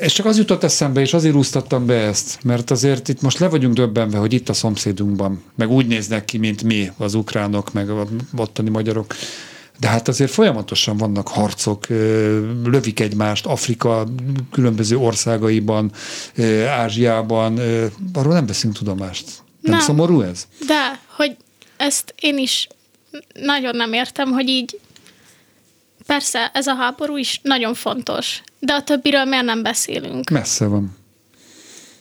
[0.00, 3.48] És csak az jutott eszembe, és azért úsztattam be ezt, mert azért itt most le
[3.48, 7.90] vagyunk döbbenve, hogy itt a szomszédunkban, meg úgy néznek ki, mint mi, az ukránok, meg
[7.90, 9.14] a ottani magyarok.
[9.78, 11.86] De hát azért folyamatosan vannak harcok,
[12.64, 14.06] lövik egymást Afrika
[14.50, 15.92] különböző országaiban,
[16.68, 17.60] Ázsiában,
[18.12, 19.26] arról nem veszünk tudomást.
[19.60, 19.80] Nem, Nem.
[19.80, 20.46] szomorú ez?
[20.66, 21.36] de, hogy
[21.76, 22.68] ezt én is
[23.32, 24.80] nagyon nem értem, hogy így
[26.10, 30.30] persze ez a háború is nagyon fontos, de a többiről miért nem beszélünk?
[30.30, 30.96] Messze van.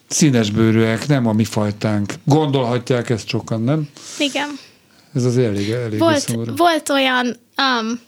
[0.07, 2.13] Színesbőrűek, nem a mi fajtánk.
[2.25, 3.89] Gondolhatják ezt sokan, nem?
[4.19, 4.49] Igen.
[5.15, 6.55] Ez az elég, elég Volt, szomorú.
[6.55, 7.99] volt olyan um,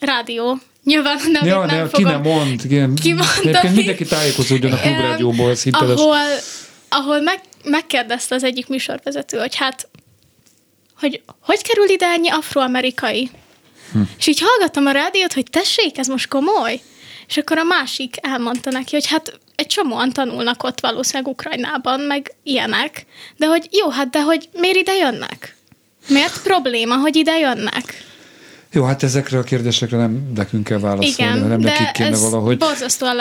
[0.00, 2.64] rádió nyilván nevét Ja, nem ne, ki fogom nem mond.
[2.64, 2.94] Igen.
[2.94, 3.74] kimondani.
[3.74, 6.00] Mindenki tájékozódjon a klubrádióból, hiteles.
[6.00, 6.16] Ahol,
[6.88, 9.88] ahol meg, megkérdezte az egyik műsorvezető, hogy hát,
[10.98, 13.30] hogy hogy kerül ide ennyi afroamerikai?
[13.92, 14.00] Hm.
[14.18, 16.80] És így hallgattam a rádiót, hogy tessék, ez most komoly?
[17.28, 22.34] És akkor a másik elmondta neki, hogy hát egy csomóan tanulnak ott valószínűleg Ukrajnában, meg
[22.42, 25.56] ilyenek, de hogy jó, hát de hogy miért ide jönnek?
[26.08, 28.04] Miért probléma, hogy ide jönnek?
[28.72, 32.58] Jó, hát ezekre a kérdésekre nem nekünk kell válaszolni, Igen, nekik de kéne ez valahogy.
[32.58, 33.16] borzasztóan.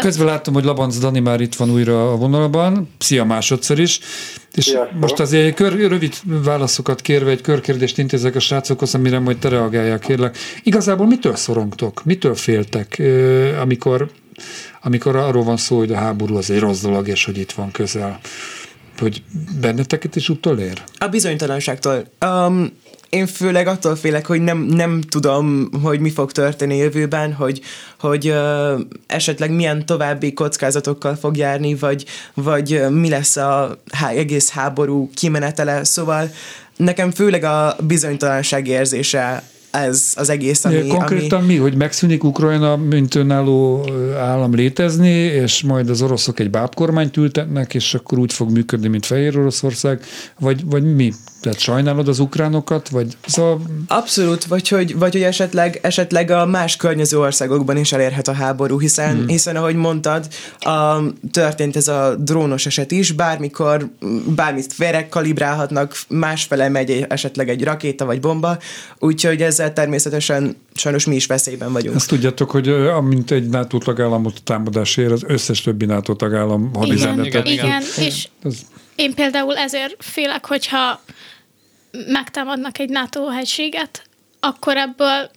[0.00, 4.00] Közben láttam, hogy Labanc Dani már itt van újra a vonalban, szia másodszor is,
[4.54, 5.00] és Sziasztok.
[5.00, 9.48] most azért egy kör, rövid válaszokat kérve egy körkérdést intézek a srácokhoz, amire majd te
[9.48, 10.36] reagáljál, kérlek.
[10.62, 12.04] Igazából mitől szorongtok?
[12.04, 13.02] Mitől féltek,
[13.60, 14.10] amikor,
[14.82, 17.70] amikor arról van szó, hogy a háború az egy rossz dolog, és hogy itt van
[17.70, 18.18] közel?
[18.98, 19.22] Hogy
[19.60, 20.82] benneteket is utolér?
[20.98, 22.04] A bizonytalanságtól.
[22.26, 22.72] Um,
[23.08, 27.60] én főleg attól félek, hogy nem, nem tudom, hogy mi fog történni jövőben, hogy,
[27.98, 34.50] hogy uh, esetleg milyen további kockázatokkal fog járni, vagy, vagy mi lesz a há- egész
[34.50, 35.84] háború kimenetele.
[35.84, 36.30] Szóval
[36.76, 40.86] nekem főleg a bizonytalanság érzése ez az egész, ami...
[40.86, 46.50] Konkrétan ami mi, hogy megszűnik Ukrajna, mint önálló állam létezni, és majd az oroszok egy
[46.50, 50.00] bábkormányt ültetnek, és akkor úgy fog működni, mint Fehér Oroszország,
[50.38, 51.12] vagy, vagy mi?
[51.40, 56.76] Tehát sajnálod az ukránokat, vagy szóval Abszolút, vagy hogy, vagy hogy esetleg, esetleg a más
[56.76, 59.22] környező országokban is elérhet a háború, hiszen, Hmm.
[59.22, 59.26] mm.
[59.26, 60.26] hiszen ahogy mondtad,
[60.60, 60.96] a,
[61.30, 63.88] történt ez a drónos eset is, bármikor
[64.34, 68.58] bármit félre kalibrálhatnak, másfele megy egy- esetleg egy rakéta vagy bomba,
[68.98, 71.96] úgyhogy ezzel természetesen sajnos mi is veszélyben vagyunk.
[71.96, 76.80] Azt tudjátok, hogy amint egy NATO tagállamot támadás ér, az összes többi NATO tagállam igen,
[76.80, 77.48] hadüzenetet.
[77.48, 77.66] igen.
[77.66, 78.56] Igen, és Ez,
[78.94, 81.00] Én például ezért félek, hogyha
[82.06, 84.02] megtámadnak egy NATO hegységet,
[84.40, 85.30] akkor ebből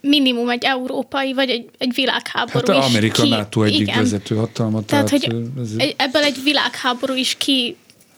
[0.00, 3.28] minimum egy európai, vagy egy, egy világháború hát is Amerika ki...
[3.28, 3.98] NATO egyik igen.
[3.98, 4.84] vezető hatalma.
[4.84, 7.76] Tehát, hogy ö, ez, egy, ebből egy világháború is ki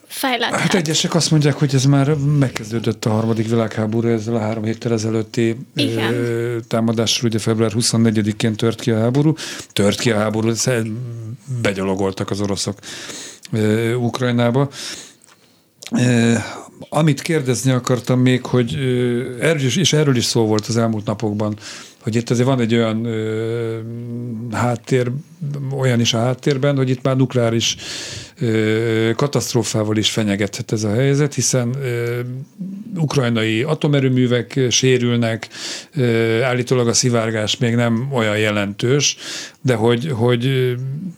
[0.09, 0.51] fejlett.
[0.51, 4.93] Hát egyesek azt mondják, hogy ez már megkezdődött a harmadik világháború ezzel a három héttel
[4.93, 6.15] ezelőtti Igen.
[6.69, 9.35] támadásról, ugye február 24-én tört ki a háború.
[9.73, 10.53] Tört ki a háború,
[11.63, 12.79] begyalogoltak az oroszok
[13.97, 14.69] Ukrajnába.
[16.89, 18.75] Amit kérdezni akartam még, hogy
[19.41, 21.57] erről is, és erről is szó volt az elmúlt napokban,
[22.07, 23.79] hogy itt azért van egy olyan ö,
[24.51, 25.11] háttér,
[25.79, 27.77] olyan is a háttérben, hogy itt már nukleáris
[28.41, 32.21] ö, katasztrófával is fenyegethet ez a helyzet, hiszen ö,
[32.97, 35.49] ukrajnai atomerőművek sérülnek,
[35.95, 39.17] ö, állítólag a szivárgás még nem olyan jelentős,
[39.61, 40.75] de hogy, hogy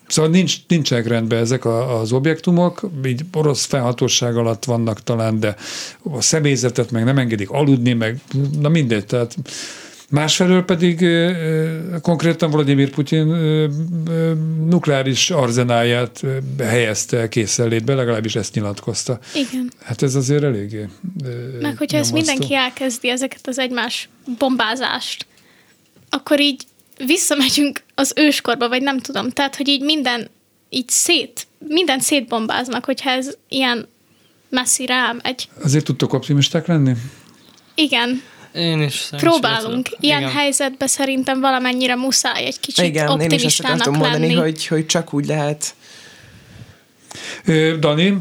[0.07, 5.57] szóval nincs, nincsenek rendben ezek a, az objektumok, így orosz felhatóság alatt vannak talán, de
[6.03, 8.21] a személyzetet meg nem engedik aludni, meg
[8.61, 9.37] na mindegy, tehát
[10.11, 11.07] Másfelől pedig
[12.03, 13.67] konkrétan Vladimir Putyin ö,
[14.69, 16.21] nukleáris arzenáját
[16.59, 19.19] helyezte készenlétbe, legalábbis ezt nyilatkozta.
[19.35, 19.73] Igen.
[19.83, 20.89] Hát ez azért eléggé
[21.61, 22.33] Meg hogyha ezt nyomasztó.
[22.33, 25.27] mindenki elkezdi ezeket az egymás bombázást,
[26.11, 26.63] akkor így
[27.07, 29.31] visszamegyünk az őskorba, vagy nem tudom.
[29.31, 30.29] Tehát, hogy így minden
[30.71, 33.89] így szét, minden szétbombáznak, hogyha ez ilyen
[34.49, 35.49] messzire elmegy.
[35.63, 36.93] Azért tudtok optimisták lenni?
[37.75, 39.89] Igen, Én is próbálunk.
[40.01, 40.33] Ilyen Igen.
[40.33, 44.35] helyzetben szerintem valamennyire muszáj egy kicsit Igen, én is optimistának mondani, lenni.
[44.35, 45.75] hogy, hogy csak úgy lehet.
[47.45, 48.17] Ö, Dani,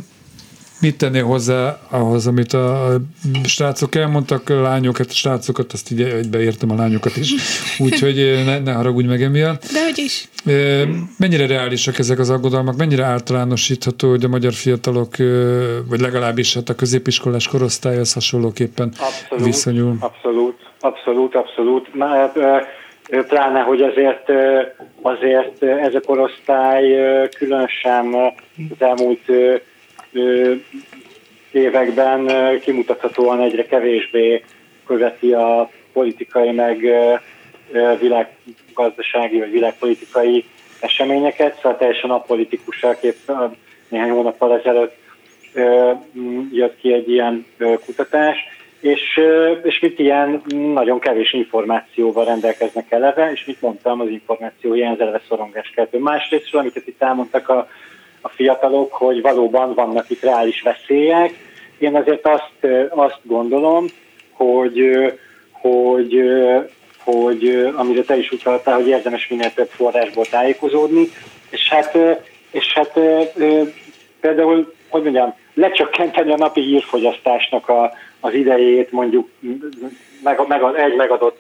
[0.82, 2.98] mit tennél hozzá ahhoz, amit a
[3.44, 7.34] srácok elmondtak, a lányokat, a srácokat, azt így egybeértem a lányokat is,
[7.86, 9.62] úgyhogy ö, ne, ne haragudj meg emiatt.
[9.74, 10.28] De hogy is.
[10.46, 10.84] Ö,
[11.18, 12.78] Mennyire reálisak ezek az aggodalmak?
[12.78, 19.46] Mennyire általánosítható, hogy a magyar fiatalok, ö, vagy legalábbis hát a középiskolás korosztályhoz hasonlóképpen Abszolút,
[19.46, 19.96] viszonyul?
[20.00, 21.94] abszolút, abszolút, abszolút.
[21.96, 22.58] Már, ö,
[23.28, 24.32] pláne, hogy azért,
[25.02, 26.84] azért ez a korosztály
[27.38, 28.14] különösen
[28.70, 29.22] az elmúlt
[31.52, 34.44] években kimutathatóan egyre kevésbé
[34.86, 36.78] követi a politikai meg
[38.00, 40.46] világgazdasági vagy világpolitikai
[40.80, 43.46] eseményeket, szóval teljesen apolitikusak épp ö,
[43.90, 44.96] néhány hónappal ezelőtt
[46.52, 47.46] jött ki egy ilyen
[47.86, 48.38] kutatás,
[48.80, 49.20] és,
[49.64, 50.42] és mit ilyen
[50.74, 55.98] nagyon kevés információval rendelkeznek eleve, és mit mondtam, az információ ilyen eleve szorongáskeltő.
[55.98, 57.68] Másrészt, amiket itt elmondtak a,
[58.22, 61.34] a fiatalok, hogy valóban vannak itt reális veszélyek.
[61.78, 63.86] Én azért azt, azt gondolom,
[64.32, 64.82] hogy,
[65.52, 66.22] hogy,
[67.04, 71.08] hogy amire te is utaltál, hogy érdemes minél több forrásból tájékozódni,
[71.50, 71.98] és hát,
[72.52, 73.00] és hát
[74.20, 79.30] például, hogy mondjam, lecsökkenteni a napi hírfogyasztásnak a, az idejét mondjuk
[80.24, 81.40] meg, meg, egy megadott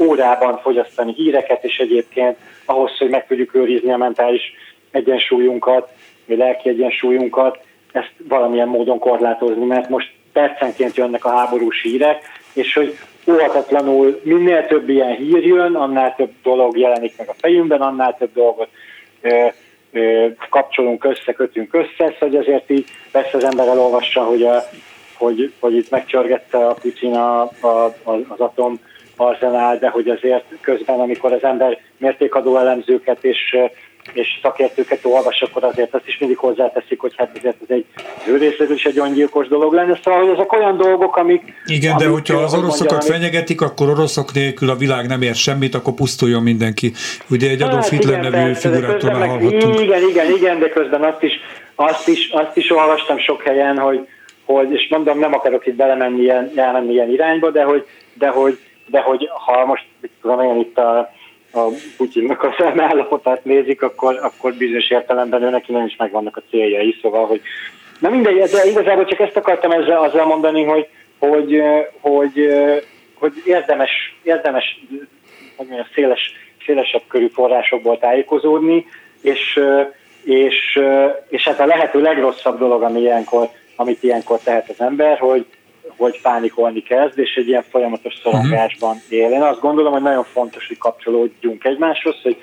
[0.00, 4.42] órában fogyasztani híreket, és egyébként ahhoz, hogy meg tudjuk őrizni a mentális
[4.90, 5.88] egyensúlyunkat,
[6.26, 7.58] vagy lelki egyensúlyunkat,
[7.92, 12.22] ezt valamilyen módon korlátozni, mert most percenként jönnek a háborús hírek,
[12.52, 12.96] és hogy
[13.30, 18.32] óhatatlanul minél több ilyen hír jön, annál több dolog jelenik meg a fejünkben, annál több
[18.34, 18.68] dolgot
[19.20, 19.46] ö,
[19.92, 24.62] ö, kapcsolunk össze, kötünk össze, szóval azért így persze az ember elolvassa, hogy, a,
[25.14, 28.80] hogy, hogy itt megcsörgette a Putin a, a, az atom
[29.16, 33.56] arzenál, de hogy azért közben, amikor az ember mértékadó elemzőket és
[34.12, 37.84] és szakértőket olvas, akkor azért azt is mindig hozzáteszik, hogy hát ezért ez egy
[38.26, 39.98] ő is egy öngyilkos dolog lenne.
[40.04, 41.42] Szóval hogy ezek olyan dolgok, amik...
[41.66, 45.34] Igen, amik, de hogyha az oroszokat mondjam, fenyegetik, akkor oroszok nélkül a világ nem ér
[45.34, 46.92] semmit, akkor pusztuljon mindenki.
[47.30, 49.80] Ugye egy Adolf Hát Hitler igen, nevű persze, figurától már hallhattunk.
[49.80, 51.32] Igen, igen, igen, de közben azt is,
[51.74, 54.06] azt is, azt is olvastam sok helyen, hogy,
[54.44, 58.58] hogy, és mondom, nem akarok itt belemenni ilyen, elmenni ilyen irányba, de hogy, de hogy,
[58.86, 59.86] de hogy ha most,
[60.20, 61.12] tudom én itt a,
[61.52, 61.60] a
[61.96, 66.98] Putyinnak a szemállapotát nézik, akkor, akkor bizonyos értelemben ő neki nem is megvannak a céljai,
[67.02, 67.40] szóval, hogy
[67.98, 71.62] Na mindegy, de igazából csak ezt akartam ezzel azzal mondani, hogy, hogy,
[72.00, 72.48] hogy,
[73.14, 73.90] hogy érdemes,
[74.22, 74.80] érdemes
[75.56, 76.32] hogy mondjam, széles,
[76.66, 78.86] szélesebb körű forrásokból tájékozódni,
[79.22, 79.60] és,
[80.24, 80.80] és,
[81.28, 85.46] és hát a lehető legrosszabb dolog, ami ilyenkor, amit ilyenkor tehet az ember, hogy,
[85.96, 89.30] hogy pánikolni kezd, és egy ilyen folyamatos szorongásban él.
[89.30, 92.36] Én azt gondolom, hogy nagyon fontos, hogy kapcsolódjunk egymáshoz, hogy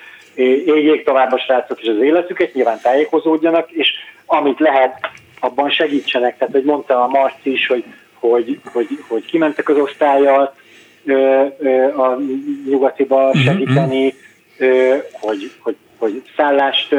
[0.64, 3.88] éljék tovább a srácok is az életüket, nyilván tájékozódjanak, és
[4.26, 4.98] amit lehet,
[5.40, 6.38] abban segítsenek.
[6.38, 7.84] Tehát, hogy mondta a Marci is, hogy,
[8.14, 10.54] hogy, hogy, hogy kimentek az osztályjal
[11.04, 12.18] ö, ö, a
[12.68, 14.14] nyugatiba segíteni,
[14.58, 16.94] ö, hogy, hogy, hogy szállást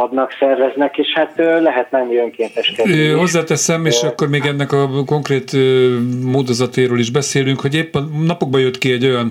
[0.00, 3.08] adnak, szerveznek, és hát lehet menni önkénteskedni.
[3.08, 5.56] Hozzáteszem, és akkor még ennek a konkrét
[6.22, 9.30] módozatéről is beszélünk, hogy épp a napokban jött ki egy olyan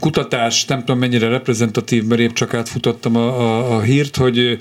[0.00, 4.58] kutatás, nem tudom mennyire reprezentatív, mert épp csak átfutottam a, a, a hírt, hogy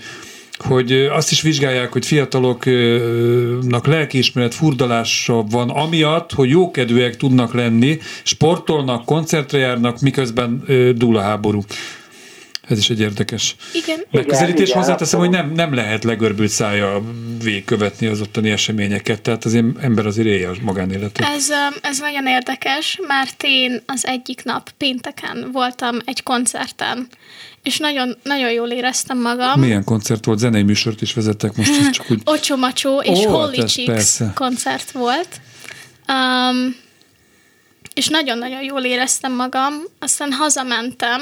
[0.67, 9.05] hogy azt is vizsgálják, hogy fiataloknak lelkiismeret furdalása van, amiatt, hogy jókedvűek tudnak lenni, sportolnak,
[9.05, 10.63] koncertre járnak, miközben
[10.95, 11.59] dúl a háború.
[12.73, 13.99] Ez is egy érdekes Igen.
[14.11, 14.67] megközelítés.
[14.69, 17.01] igen, Hozzáteszem, hogy nem, nem lehet legörbült szája
[17.43, 21.27] végigkövetni az ottani eseményeket, tehát az ember azért élje a magánéletet.
[21.27, 21.47] Ez,
[21.81, 27.07] ez nagyon érdekes, mert én az egyik nap pénteken voltam egy koncerten,
[27.63, 29.59] és nagyon, nagyon jól éreztem magam.
[29.59, 30.39] Milyen koncert volt?
[30.39, 32.21] Zenei műsort is vezettek most, csak úgy...
[32.35, 34.31] Ocsó Macsó és hát Holy Chicks persze.
[34.35, 35.41] koncert volt.
[36.07, 36.75] Um,
[37.93, 41.21] és nagyon-nagyon jól éreztem magam, aztán hazamentem,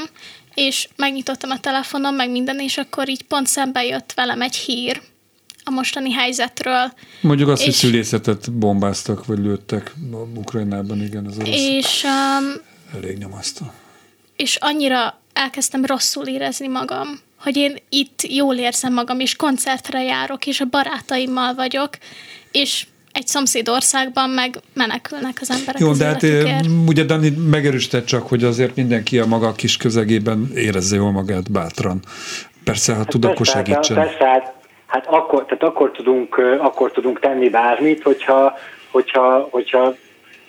[0.53, 5.01] és megnyitottam a telefonom, meg minden, és akkor így pont szembe jött velem egy hír
[5.63, 6.93] a mostani helyzetről.
[7.21, 9.93] Mondjuk azt, hogy És- szülészetet bombáztak, vagy lőttek
[10.35, 12.53] Ukrajnában, igen, az orosz És, um,
[12.99, 13.71] elég nyomasztó.
[14.35, 20.45] és annyira elkezdtem rosszul érezni magam, hogy én itt jól érzem magam, és koncertre járok,
[20.45, 21.97] és a barátaimmal vagyok,
[22.51, 26.65] és egy szomszédországban meg menekülnek az emberek Jó, az de hát életükért.
[26.65, 31.51] eh, ugye Dani megerősített csak, hogy azért mindenki a maga kis közegében érezze jól magát
[31.51, 31.99] bátran.
[32.63, 33.95] Persze, ha tud, akkor hát- segítsen.
[33.95, 34.53] Persze, hát,
[34.87, 38.53] hát akkor, tehát akkor, tudunk, ö, akkor tudunk tenni bármit, hogyha,
[38.91, 39.95] hogyha, hogyha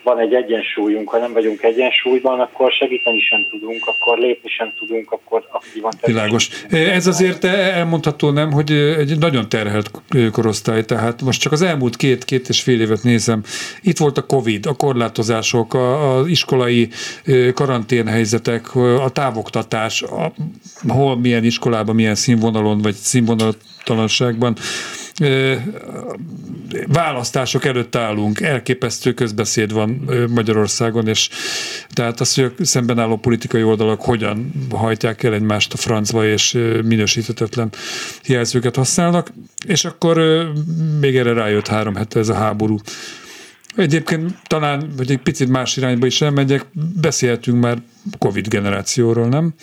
[0.03, 5.13] van egy egyensúlyunk, ha nem vagyunk egyensúlyban, akkor segíteni sem tudunk, akkor lépni sem tudunk,
[5.13, 6.49] akkor aktívan Világos.
[6.71, 9.91] Ez azért elmondható nem, hogy egy nagyon terhelt
[10.33, 13.43] korosztály, tehát most csak az elmúlt két-két és fél évet nézem.
[13.83, 16.89] Itt volt a Covid, a korlátozások, az iskolai
[17.55, 20.33] karanténhelyzetek, a távoktatás, a,
[20.89, 24.57] hol milyen iskolában, milyen színvonalon vagy színvonaltalanságban.
[26.87, 31.29] Választások előtt állunk, elképesztő közbeszéd van Magyarországon, és
[31.89, 36.59] tehát az, hogy a szemben álló politikai oldalak hogyan hajtják el egymást a francba, és
[36.85, 37.69] minősíthetetlen
[38.27, 39.29] jelzőket használnak,
[39.67, 40.21] és akkor
[41.01, 42.77] még erre rájött három hete ez a háború.
[43.77, 46.65] Egyébként talán, hogy egy picit más irányba is elmegyek,
[47.01, 47.77] beszélhetünk már
[48.19, 49.55] Covid generációról, nem?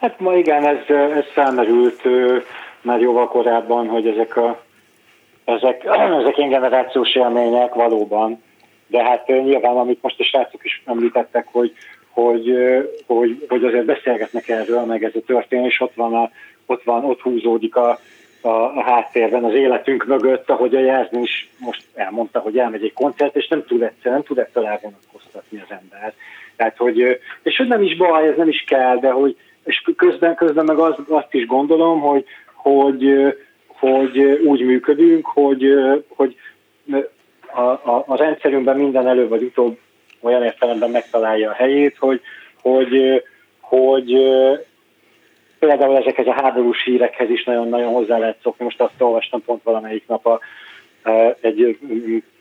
[0.00, 2.00] Hát ma igen, ez, ez felmerült
[2.84, 4.62] már jóval korábban, hogy ezek a
[5.44, 5.84] ezek,
[6.20, 8.42] ezek ilyen generációs élmények valóban,
[8.86, 11.72] de hát nyilván, amit most a srácok is említettek, hogy,
[12.10, 12.54] hogy,
[13.06, 16.30] hogy, hogy azért beszélgetnek erről, meg ez a történés, ott van, a,
[16.66, 17.98] ott, van ott húzódik a,
[18.40, 22.92] a, a háttérben az életünk mögött, ahogy a Jászmin is most elmondta, hogy elmegy egy
[22.92, 26.12] koncert, és nem tud egyszer, nem tud ettől elvonatkoztatni az ember.
[26.56, 30.34] Tehát, hogy, és hogy nem is baj, ez nem is kell, de hogy és közben,
[30.34, 32.24] közben meg azt, azt is gondolom, hogy,
[32.64, 33.34] hogy,
[33.66, 35.66] hogy úgy működünk, hogy,
[36.08, 36.36] hogy
[37.52, 39.78] a, a, a rendszerünkben minden előbb vagy utóbb
[40.20, 42.20] olyan értelemben megtalálja a helyét, hogy,
[42.62, 43.22] hogy,
[43.60, 44.12] hogy
[45.58, 48.64] például ezekhez a háborús hírekhez is nagyon-nagyon hozzá lehet szokni.
[48.64, 50.40] Most azt olvastam pont valamelyik nap a,
[51.40, 51.78] egy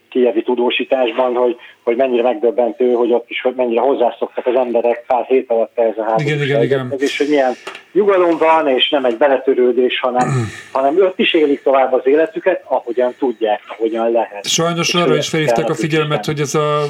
[0.10, 5.26] kievi tudósításban, hogy, hogy mennyire megdöbbentő, hogy ott is hogy mennyire hozzászoktak az emberek pár
[5.26, 6.94] hét alatt ez a háborús Igen, igen, igen.
[6.98, 7.54] és hogy milyen
[7.94, 10.28] nyugalom van, és nem egy beletörődés, hanem,
[10.72, 14.46] hanem ott is élik tovább az életüket, ahogyan tudják, ahogyan lehet.
[14.48, 16.84] Sajnos És arra is felhívták a figyelmet, hogy ez a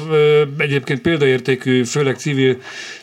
[0.58, 2.56] egyébként példaértékű, főleg civil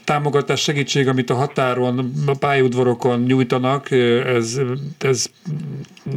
[0.06, 3.92] támogatás, segítség, amit a határon, a pályaudvarokon nyújtanak,
[4.26, 4.60] ez,
[5.00, 5.26] ez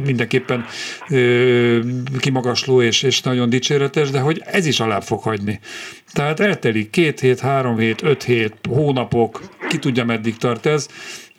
[0.05, 0.65] mindenképpen
[2.19, 5.59] kimagasló és, és nagyon dicséretes, de hogy ez is alá fog hagyni.
[6.11, 10.87] Tehát eltelik két hét, három hét, öt hét, hónapok, ki tudja meddig tart ez,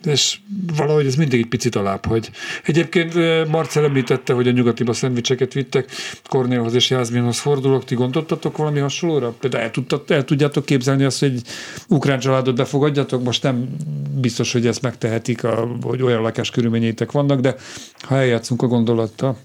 [0.07, 0.39] és
[0.77, 2.31] valahogy ez mindig egy picit alább, hogy
[2.65, 5.91] egyébként eh, Marcel említette, hogy a nyugatiba szendvicseket vittek,
[6.29, 9.35] Kornélhoz és Jászminhoz fordulok, ti gondoltatok valami hasonlóra?
[9.41, 11.47] Például el, tudtat, el tudjátok képzelni azt, hogy egy
[11.89, 13.23] ukrán családot befogadjatok?
[13.23, 13.77] Most nem
[14.21, 17.55] biztos, hogy ezt megtehetik, a, hogy olyan lakáskörülményeitek vannak, de
[18.01, 19.39] ha eljátszunk a gondolattal.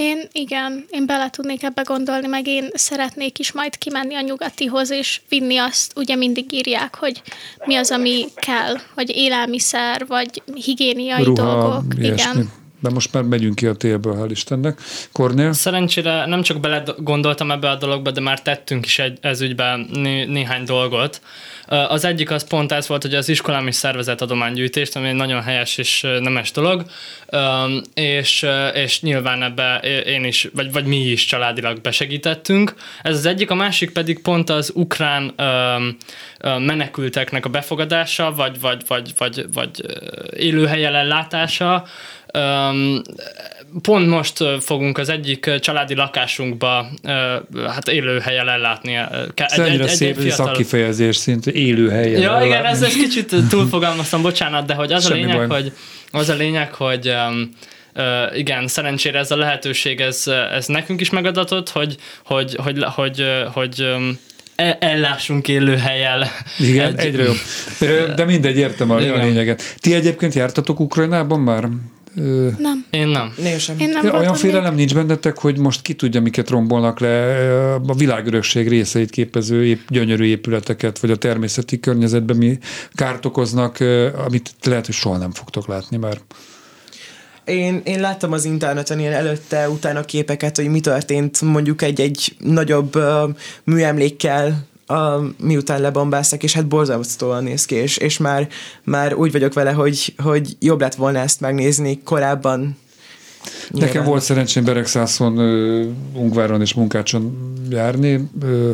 [0.00, 4.90] Én igen, én bele tudnék ebbe gondolni, meg én szeretnék is majd kimenni a nyugatihoz,
[4.90, 7.22] és vinni azt, ugye mindig írják, hogy
[7.64, 11.84] mi az, ami kell, hogy élelmiszer, vagy higiéniai Ruha, dolgok.
[11.98, 12.30] ilyesmi.
[12.32, 12.59] Igen.
[12.80, 14.80] De most már megyünk ki a télből, hál' Istennek.
[15.12, 15.52] Kornél?
[15.52, 19.88] Szerencsére nem csak bele gondoltam ebbe a dologba, de már tettünk is egy, ez ügyben
[19.92, 21.20] né, néhány dolgot.
[21.66, 25.42] Az egyik az pont ez volt, hogy az iskolám is szervezett adománygyűjtést, ami egy nagyon
[25.42, 26.84] helyes és nemes dolog,
[27.94, 32.74] és, és nyilván ebbe én is, vagy, vagy mi is családilag besegítettünk.
[33.02, 35.34] Ez az egyik, a másik pedig pont az ukrán
[36.42, 39.84] menekülteknek a befogadása, vagy, vagy, vagy, vagy, vagy
[40.36, 41.86] élőhelyen ellátása,
[43.82, 46.86] pont most fogunk az egyik családi lakásunkba
[47.68, 48.92] hát élőhelyen ellátni.
[49.34, 52.20] ke- Ez ennyire szép, egy szakkifejezés szinte élőhelyen.
[52.20, 52.68] Ja, igen, ellátni.
[52.68, 55.60] ez egy kicsit túlfogalmaztam, bocsánat, de hogy az a Semmi lényeg, baj.
[55.62, 55.72] hogy
[56.10, 57.14] az a lényeg, hogy
[57.94, 63.24] Uh, igen, szerencsére ez a lehetőség, ez, ez nekünk is megadatott, hogy, hogy, hogy, hogy,
[63.52, 64.18] hogy um,
[64.78, 66.28] ellássunk élőhelyel.
[66.58, 67.06] Igen, egy...
[67.06, 67.36] egyre jobb.
[68.14, 69.24] De mindegy, értem a, a Igen.
[69.24, 69.62] lényeget.
[69.78, 71.68] Ti egyébként jártatok Ukrajnában már?
[72.58, 72.84] Nem.
[72.90, 73.34] Én nem.
[73.44, 73.78] Én sem.
[73.78, 74.34] Én nem olyan még.
[74.34, 77.34] félelem nincs bennetek, hogy most ki tudja, miket rombolnak le
[77.86, 82.58] a világörökség részeit képező ép, gyönyörű épületeket, vagy a természeti környezetben mi
[82.92, 83.78] kárt okoznak,
[84.26, 86.18] amit lehet, hogy soha nem fogtok látni már.
[87.44, 92.96] Én, én láttam az interneten ilyen előtte, utána képeket, hogy mi történt mondjuk egy-egy nagyobb
[92.96, 93.30] uh,
[93.64, 98.48] műemlékkel, uh, miután lebombáztak, és hát borzalmatóan néz ki, és, és már,
[98.84, 102.76] már úgy vagyok vele, hogy, hogy jobb lett volna ezt megnézni korábban.
[103.70, 104.08] Nekem Nyilván.
[104.08, 105.38] volt szerencsém Beregszászon,
[106.14, 108.28] Ungváron és Munkácson járni.
[108.42, 108.70] Ö,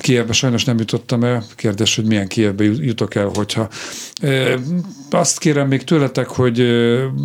[0.00, 1.44] Kievbe sajnos nem jutottam el.
[1.56, 3.68] Kérdés, hogy milyen Kievbe jut- jutok el, hogyha.
[5.10, 6.60] Azt kérem még tőletek, hogy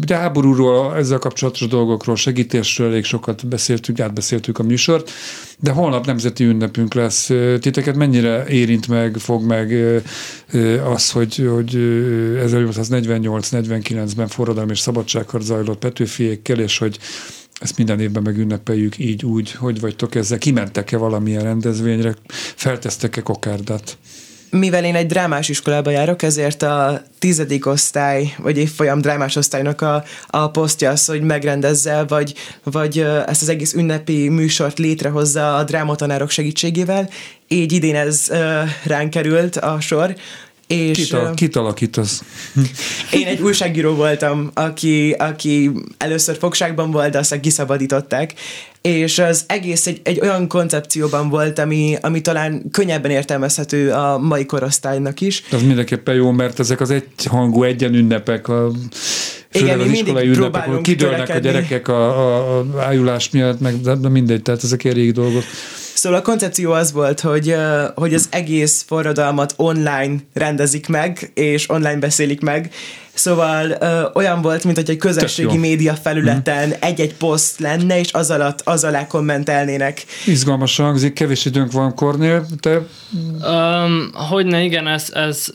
[0.02, 5.12] ugye háborúról, ezzel kapcsolatos dolgokról, segítésről elég sokat beszéltük, átbeszéltük a műsort,
[5.60, 7.32] de holnap nemzeti ünnepünk lesz.
[7.60, 9.74] Titeket mennyire érint meg, fog meg
[10.94, 17.00] az, hogy, hogy ö, 1848-49-ben forradalmi és szabadságharc zajlott Petőfiékkel, és hogy
[17.66, 22.16] ezt minden évben megünnepeljük így, úgy, hogy vagytok ezzel, kimentek-e valamilyen rendezvényre,
[22.56, 23.98] feltesztek-e kokárdát?
[24.50, 30.04] Mivel én egy drámás iskolába járok, ezért a tizedik osztály, vagy évfolyam drámás osztálynak a,
[30.28, 36.30] a posztja az, hogy megrendezze, vagy, vagy ezt az egész ünnepi műsort létrehozza a drámatanárok
[36.30, 37.10] segítségével.
[37.48, 38.32] Így idén ez
[38.84, 40.16] ránk került a sor.
[40.68, 42.24] És Kit, a, kit alakítasz?
[43.20, 48.34] én egy újságíró voltam, aki, aki először fogságban volt, de aztán kiszabadították,
[48.82, 54.46] és az egész egy, egy olyan koncepcióban volt, ami, ami talán könnyebben értelmezhető a mai
[54.46, 55.44] korosztálynak is.
[55.52, 58.72] Az mindenképpen jó, mert ezek az egyhangú egyen ünnepek, a,
[59.52, 63.96] Igen, az iskolai ünnepek, ahol kidőlnek a gyerekek a, a, a ájulás miatt, meg de,
[63.96, 65.44] de mindegy, tehát ezek ilyen régi dolgok.
[66.06, 67.56] Szóval a koncepció az volt, hogy,
[67.96, 72.74] hogy az egész forradalmat online rendezik meg, és online beszélik meg.
[73.16, 78.32] Szóval ö, olyan volt, mint hogy egy közösségi média felületen egy-egy poszt lenne, és az
[78.32, 80.06] alatt az alá kommentelnének.
[80.26, 82.82] Izgalmas hangzik, kevés időnk van, Kornél, te
[83.48, 85.52] Um, hogyne, igen, ez, ez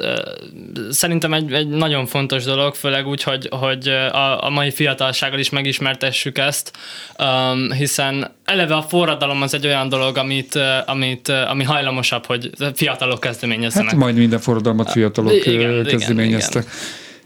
[0.90, 5.50] szerintem egy, egy nagyon fontos dolog, főleg úgy, hogy, hogy a, a mai fiatalsággal is
[5.50, 6.72] megismertessük ezt,
[7.18, 13.20] um, hiszen eleve a forradalom az egy olyan dolog, amit, amit, ami hajlamosabb, hogy fiatalok
[13.20, 13.90] kezdeményezzenek.
[13.90, 16.66] Hát majd minden forradalmat fiatalok Igen, igen, igen, kezdeményeztek.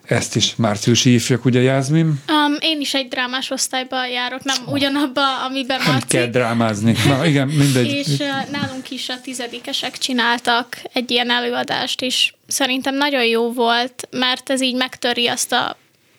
[0.04, 2.06] Ezt is márciusi ifjak, ugye Jászmin?
[2.06, 6.16] Um, én is egy drámás osztályba járok, nem ugyanabba, amiben Nem Marci.
[6.16, 6.94] kell drámázni.
[7.06, 7.86] Na igen, mindegy.
[7.86, 14.08] És uh, nálunk is a tizedikesek csináltak egy ilyen előadást, és szerintem nagyon jó volt,
[14.10, 15.76] mert ez így megtöri azt a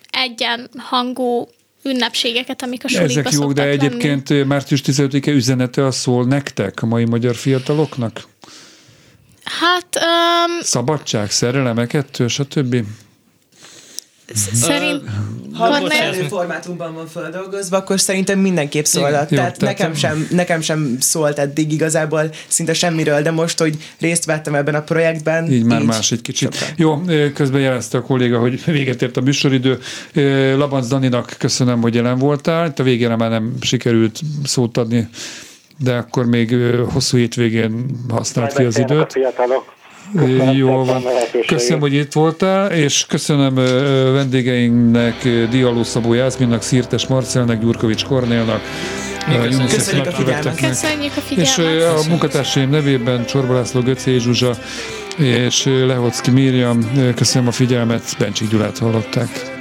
[0.09, 1.47] egyenhangú
[1.83, 3.73] ünnepségeket, amik a sulikba Ezek jók, de lenni.
[3.73, 8.27] egyébként március 15-e üzenete az szól nektek, a mai magyar fiataloknak?
[9.43, 12.75] Hát um, Szabadság, szerelem, kettő, stb.
[14.53, 15.01] Szerint...
[15.53, 19.31] Ha Kornél- megfelelő formátumban van feldolgozva, akkor szerintem mindenképp szólhat.
[19.31, 23.77] Jó, Tehát, tehát- nekem, sem, nekem sem szólt eddig igazából szinte semmiről, de most, hogy
[23.99, 26.53] részt vettem ebben a projektben, Így már más egy kicsit.
[26.53, 26.73] sokkal.
[26.77, 27.01] Jó,
[27.33, 29.79] közben jelezte a kolléga, hogy véget ért a műsoridő.
[30.57, 32.67] Labanc Daninak köszönöm, hogy jelen voltál.
[32.67, 35.07] Itt a végére már nem sikerült szót adni,
[35.77, 36.55] de akkor még
[36.91, 39.01] hosszú hétvégén használt ki az időt.
[39.01, 39.73] A fiatalok.
[40.53, 41.03] Jól van.
[41.47, 43.55] Köszönöm hogy itt voltál, és köszönöm
[44.13, 48.61] vendégeinknek, Dialó Szabó Jászminnak, Szirtes Marcelnek, Gyurkovics Kornélnak,
[49.69, 50.07] köszönjük.
[50.07, 50.55] A figyelmet.
[50.55, 51.81] Köszönjük a És figyelmet.
[51.81, 54.55] ö, a munkatársaim nevében Csorba László, Göcé Zsuzsa
[55.17, 59.54] és Lehocki Miriam, ö, köszönöm a figyelmet, Bencsik Gyulát hallották.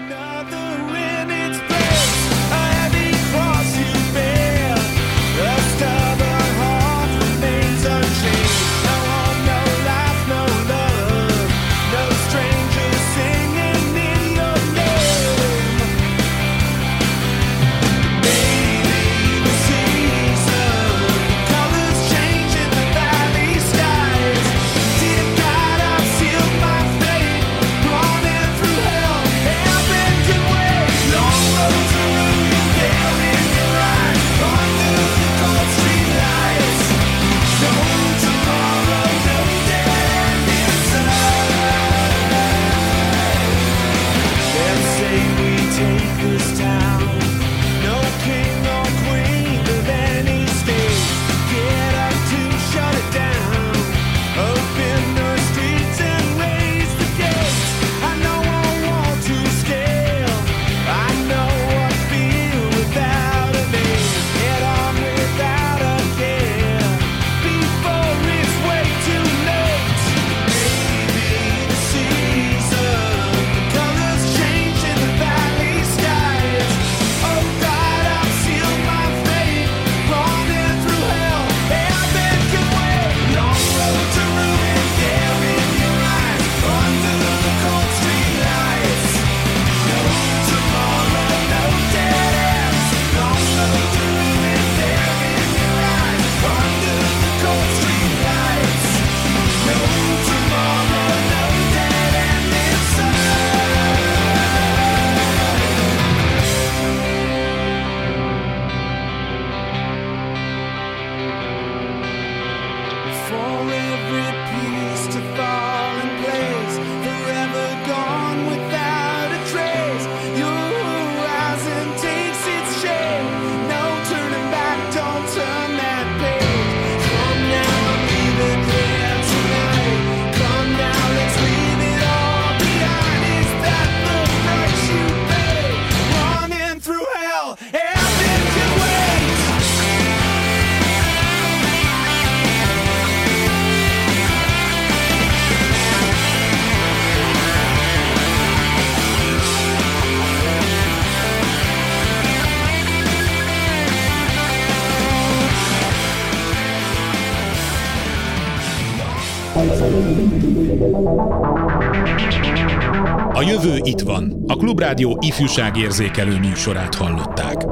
[164.74, 167.63] Klubrádió ifjúságérzékelő műsorát hallották.